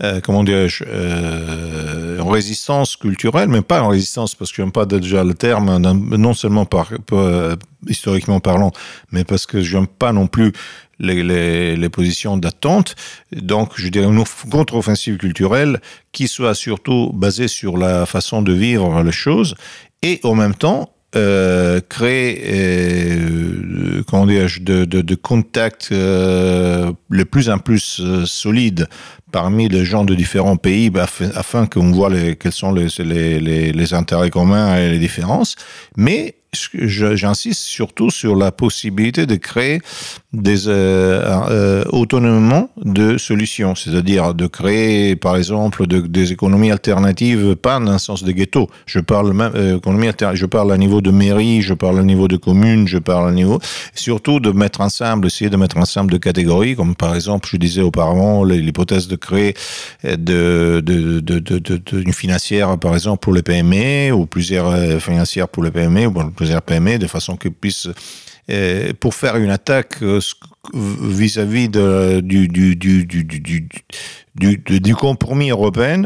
[0.03, 5.23] euh, comment dirais-je, euh, résistance culturelle, mais pas en résistance, parce que j'aime pas déjà
[5.23, 6.67] le terme, non seulement
[7.13, 8.73] euh, historiquement parlant,
[9.13, 10.53] mais parce que j'aime pas non plus
[10.99, 12.97] les positions d'attente.
[13.31, 15.81] Donc, je dirais une contre-offensive culturelle
[16.11, 19.55] qui soit surtout basée sur la façon de vivre les choses
[20.03, 27.25] et en même temps euh, créer euh, comment dire, de, de, de contacts euh, le
[27.25, 28.89] plus en plus euh, solides
[29.33, 32.11] parmi les gens de différents pays bah, afin qu'on voit
[32.41, 35.57] quels sont les, les, les intérêts communs et les différences.
[35.97, 39.81] Mais j'insiste surtout sur la possibilité de créer
[40.33, 47.57] des euh, euh, autonomement de solutions, c'est-à-dire de créer, par exemple, de, des économies alternatives,
[47.57, 48.69] pas dans le sens de ghetto.
[48.87, 52.29] Je parle même euh, économie je parle à niveau de mairie, je parle à niveau
[52.29, 53.59] de commune, je parle à niveau
[53.95, 57.83] surtout de mettre ensemble, essayer de mettre ensemble de catégories, comme par exemple, je disais
[57.83, 59.55] auparavant, l'hypothèse de créer
[60.05, 65.49] de, de, de, de, une financière, par exemple, pour les PME ou plusieurs euh, financières
[65.49, 67.89] pour les PME ou plusieurs PME, de façon qu'ils puissent
[68.49, 70.21] euh, pour faire une attaque euh,
[70.73, 76.05] vis-à-vis -vis du, du, du, du, du, compromis européen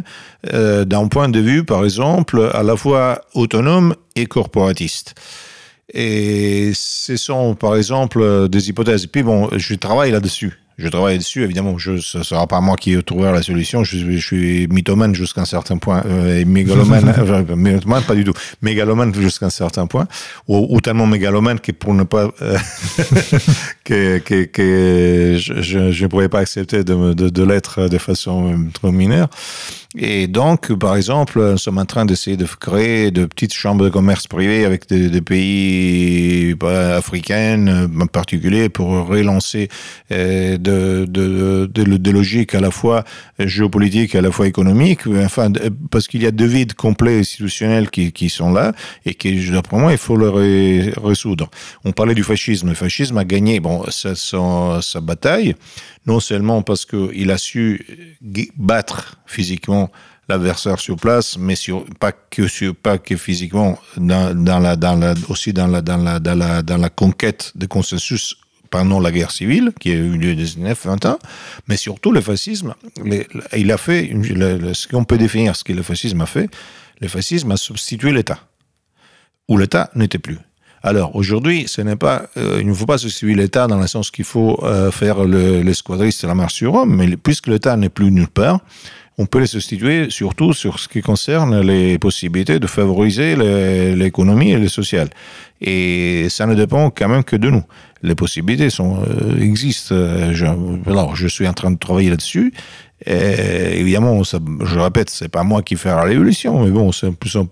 [0.55, 5.15] euh, d'un point de vue, par exemple, à la fois autonome et corporatiste.
[5.93, 9.07] Et ce sont, par exemple, des hypothèses.
[9.07, 10.62] Puis bon, je travaille là-dessus.
[10.79, 11.79] Je travaille dessus, évidemment.
[11.79, 13.85] Je, ce ne sera pas moi qui trouverai la solution.
[13.85, 17.05] Je, je suis mythomane jusqu'à un certain point, euh, et mégalomane,
[17.57, 20.07] mythomane, pas du tout, mégalomane jusqu'à un certain point,
[20.49, 22.59] ou, ou, tellement mégalomane que pour ne pas, euh,
[23.85, 28.93] que, que, que je ne pourrais pas accepter de, de, de l'être de façon trop
[28.93, 29.29] mineure.
[29.97, 33.91] Et donc, par exemple, nous sommes en train d'essayer de créer de petites chambres de
[33.91, 39.69] commerce privées avec des, pays africains en particulier pour relancer
[40.11, 40.57] euh,
[42.07, 43.05] logiques à la fois
[43.39, 45.53] géopolitiques et à la fois économiques, enfin,
[45.91, 48.73] parce qu'il y a deux vides complets institutionnels qui, sont là
[49.05, 50.31] et qui, d'après moi, il faut le
[51.03, 51.51] résoudre.
[51.85, 52.69] On parlait du fascisme.
[52.69, 55.55] Le fascisme a gagné bon, sa bataille,
[56.07, 58.17] non seulement parce qu'il a su
[58.57, 59.91] battre physiquement
[60.29, 66.91] l'adversaire sur place, mais sur, pas que physiquement, dans, la, aussi dans la, dans la,
[66.91, 68.37] conquête de consensus
[68.71, 71.19] pendant la guerre civile, qui a eu lieu des 19-20 ans,
[71.69, 72.75] mais surtout le fascisme,
[73.55, 74.11] il a fait,
[74.73, 76.49] ce qu'on peut définir ce que le fascisme a fait,
[77.01, 78.41] le fascisme a substitué l'État,
[79.49, 80.39] où l'État n'était plus.
[80.83, 84.11] Alors aujourd'hui, ce n'est pas, euh, il ne faut pas substituer l'État dans le sens
[84.11, 88.11] qu'il faut euh, faire l'escouadriste le, la marche sur Rome, mais puisque l'État n'est plus
[88.11, 88.61] nulle part,
[89.19, 93.37] on peut les substituer surtout sur ce qui concerne les possibilités de favoriser
[93.95, 95.09] l'économie et le social.
[95.61, 97.63] Et ça ne dépend quand même que de nous.
[98.03, 99.95] Les possibilités sont, euh, existent.
[100.33, 100.47] Je,
[100.87, 102.53] alors, je suis en train de travailler là-dessus.
[103.07, 107.11] Et évidemment, ça, je répète, c'est pas moi qui fais la révolution, mais bon, c'est
[107.11, 107.47] plusieurs,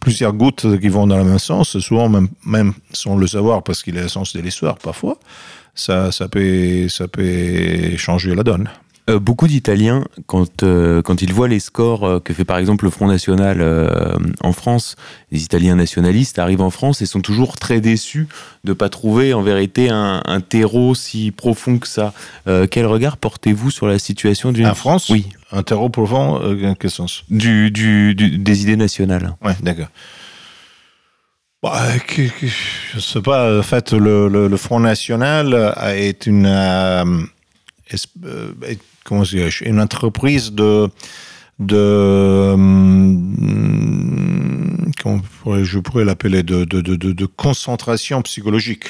[0.00, 3.82] plusieurs gouttes qui vont dans le même sens, souvent même, même sans le savoir parce
[3.82, 5.18] qu'il est le sens de l'histoire parfois,
[5.74, 8.68] ça, ça, peut, ça peut changer la donne.
[9.10, 12.84] Euh, beaucoup d'Italiens, quand, euh, quand ils voient les scores euh, que fait par exemple
[12.84, 14.94] le Front National euh, en France,
[15.32, 18.28] les Italiens nationalistes arrivent en France et sont toujours très déçus
[18.62, 22.12] de ne pas trouver en vérité un, un, terreau si profond que ça.
[22.70, 24.68] Quel regard portez-vous sur la situation d'une...
[24.68, 25.08] En France?
[25.08, 25.26] Oui.
[25.50, 27.24] Un terreau profond, en quel sens?
[27.28, 29.34] Du, du, du, Des idées nationales.
[29.42, 29.88] Ouais, d'accord.
[31.60, 31.80] Bah,
[32.16, 36.46] je sais pas, en fait, le, le, le Front National est une...
[37.90, 38.08] Est,
[39.04, 40.88] comment une entreprise de,
[41.58, 42.54] de
[45.02, 45.22] comment
[45.62, 48.84] je pourrais l'appeler, de, de, de, concentration psychologique.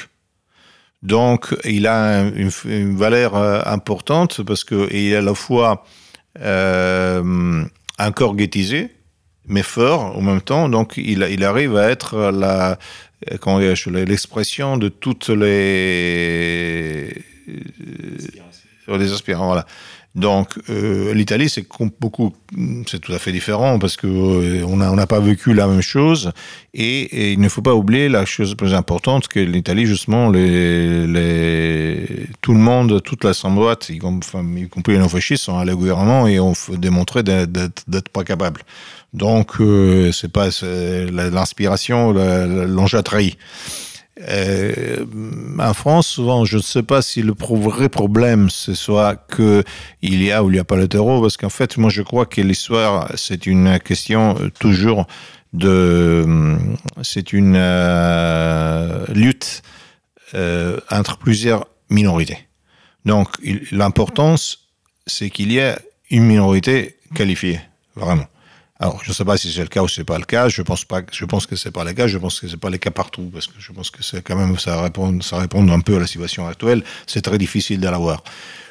[1.01, 3.35] Donc, il a une, valeur
[3.67, 5.85] importante parce qu'il est à la fois
[6.39, 7.63] euh,
[7.99, 8.89] encore guettisé,
[9.45, 10.69] mais fort en même temps.
[10.69, 12.77] Donc, il, arrive à être la,
[14.05, 17.13] l'expression de toutes les,
[18.87, 19.65] les aspirants, voilà
[20.15, 21.65] Donc euh, l'Italie, c'est
[21.99, 22.33] beaucoup,
[22.85, 26.31] c'est tout à fait différent parce que euh, on n'a pas vécu la même chose
[26.75, 32.27] et, il ne faut pas oublier la chose plus importante que l'Italie justement, les, les,
[32.41, 36.39] tout le monde, toute la droite, y, compris les non-fascistes, sont allés au gouvernement et
[36.39, 38.61] ont démontré d'être pas capables.
[39.13, 40.49] Donc euh, c'est pas
[41.11, 43.35] l'inspiration, l'enjeu trahi.
[44.21, 45.05] Euh,
[45.59, 49.63] en France, souvent, je ne sais pas si le vrai problème, ce soit que
[50.01, 52.01] il y a ou il n'y a pas le terreau, parce qu'en fait, moi, je
[52.01, 55.07] crois que l'histoire, c'est une question euh, toujours
[55.53, 56.57] de, euh,
[57.01, 57.57] c'est une
[59.13, 59.61] lutte
[60.89, 62.47] entre plusieurs minorités.
[63.05, 63.29] Donc,
[63.71, 64.69] l'importance,
[65.05, 65.75] c'est qu'il y ait
[66.09, 67.59] une minorité qualifiée,
[67.95, 68.25] vraiment.
[68.83, 70.49] Alors, je ne sais pas si c'est le cas ou c'est pas le cas.
[70.49, 71.01] Je pense pas.
[71.09, 72.05] Je pense que c'est pas le cas.
[72.05, 74.35] Je pense que c'est pas le cas partout parce que je pense que c'est quand
[74.35, 76.83] même ça répond, ça répond un peu à la situation actuelle.
[77.07, 78.25] C'est très difficile de l'avoir.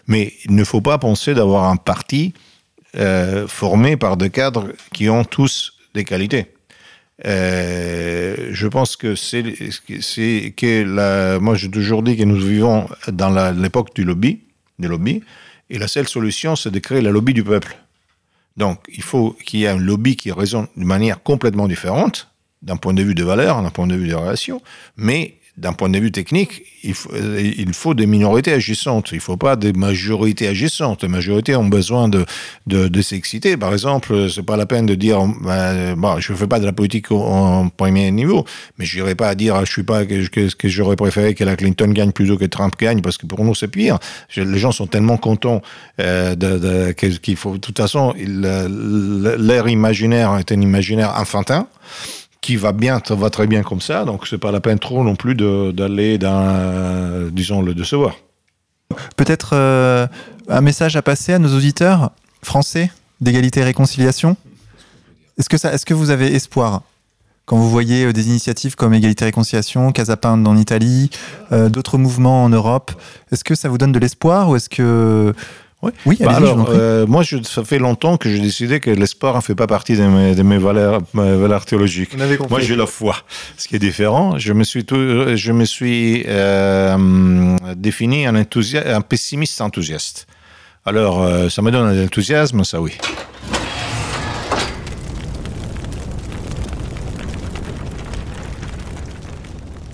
[0.08, 2.34] Mais il ne faut pas penser d'avoir un parti
[2.96, 6.48] euh, formé par des cadres qui ont tous des qualités.
[7.24, 13.30] Euh, je pense que c'est que la, moi j'ai toujours dit que nous vivons dans
[13.58, 14.40] l'époque du lobby,
[14.78, 15.22] des lobbies,
[15.70, 17.78] et la seule solution c'est de créer le lobby du peuple.
[18.56, 22.28] Donc, il faut qu'il y ait un lobby qui raisonne de manière complètement différente,
[22.62, 24.60] d'un point de vue de valeur, d'un point de vue de relations,
[24.96, 29.10] mais d'un point de vue technique, il faut, des minorités agissantes.
[29.12, 31.02] Il ne faut pas des majorités agissantes.
[31.02, 32.24] Les majorités ont besoin de,
[32.66, 33.58] de, s'exciter.
[33.58, 36.72] Par exemple, c'est pas la peine de dire, ben, je ne fais pas de la
[36.72, 38.46] politique en premier niveau,
[38.78, 41.54] mais je n'irai pas à dire, je suis pas que, que, j'aurais préféré que la
[41.54, 43.98] Clinton gagne plutôt que Trump gagne, parce que pour nous c'est pire.
[44.34, 45.60] Les gens sont tellement contents
[46.00, 51.66] euh, de, qu'il faut, de toute façon, l'air imaginaire est un imaginaire enfantin
[52.42, 55.16] qui va bien, va très bien comme ça, donc c'est pas la peine trop non
[55.16, 58.16] plus d'aller dans, disons, le décevoir.
[59.16, 60.06] Peut-être euh,
[60.48, 62.10] un message à passer à nos auditeurs
[62.42, 62.90] français
[63.20, 64.36] d'égalité et réconciliation?
[65.38, 66.82] Est-ce que, ça, est que vous avez espoir
[67.44, 71.10] quand vous voyez euh, des initiatives comme Égalité et Réconciliation, Casa en Italie,
[71.50, 72.92] euh, d'autres mouvements en Europe,
[73.32, 75.34] est-ce que ça vous donne de l'espoir ou est-ce que
[76.06, 79.40] oui, bah alors, euh, moi, je, ça fait longtemps que j'ai décidé que l'espoir ne
[79.40, 82.16] fait pas partie de mes, de mes valeurs, valeurs théologiques.
[82.48, 83.16] Moi, j'ai la foi,
[83.56, 84.38] ce qui est différent.
[84.38, 84.96] Je me suis, tout,
[85.36, 90.26] je me suis euh, défini un, un pessimiste enthousiaste.
[90.84, 92.92] Alors, euh, ça me donne un enthousiasme, ça oui.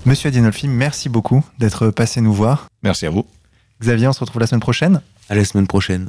[0.04, 2.68] Monsieur Adinolfi, merci beaucoup d'être passé nous voir.
[2.82, 3.26] Merci à vous.
[3.82, 5.02] Xavier, on se retrouve la semaine prochaine.
[5.28, 6.08] À la semaine prochaine.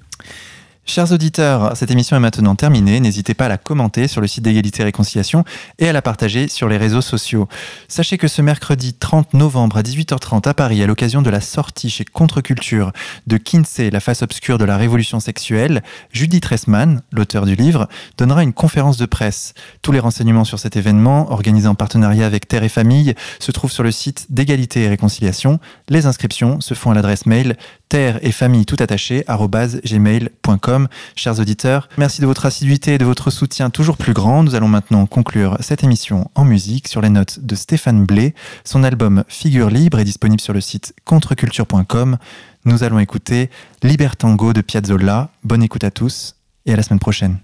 [0.89, 2.99] Chers auditeurs, cette émission est maintenant terminée.
[2.99, 5.43] N'hésitez pas à la commenter sur le site d'égalité et réconciliation
[5.77, 7.47] et à la partager sur les réseaux sociaux.
[7.87, 11.91] Sachez que ce mercredi 30 novembre à 18h30 à Paris, à l'occasion de la sortie
[11.91, 12.91] chez Contre-Culture
[13.27, 18.41] de Kinsey, la face obscure de la révolution sexuelle, Judith Ressman, l'auteur du livre, donnera
[18.41, 19.53] une conférence de presse.
[19.83, 23.71] Tous les renseignements sur cet événement, organisé en partenariat avec Terre et Famille, se trouvent
[23.71, 25.59] sur le site d'égalité et réconciliation.
[25.87, 27.57] Les inscriptions se font à l'adresse mail
[27.89, 30.87] terre et famille tout attaché gmail.com.
[31.15, 34.43] Chers auditeurs, merci de votre assiduité et de votre soutien toujours plus grand.
[34.43, 38.35] Nous allons maintenant conclure cette émission en musique sur les notes de Stéphane Blé.
[38.63, 42.17] Son album Figure libre est disponible sur le site contreculture.com.
[42.65, 43.49] Nous allons écouter
[43.83, 45.29] Libertango de Piazzolla.
[45.43, 46.35] Bonne écoute à tous
[46.65, 47.39] et à la semaine prochaine.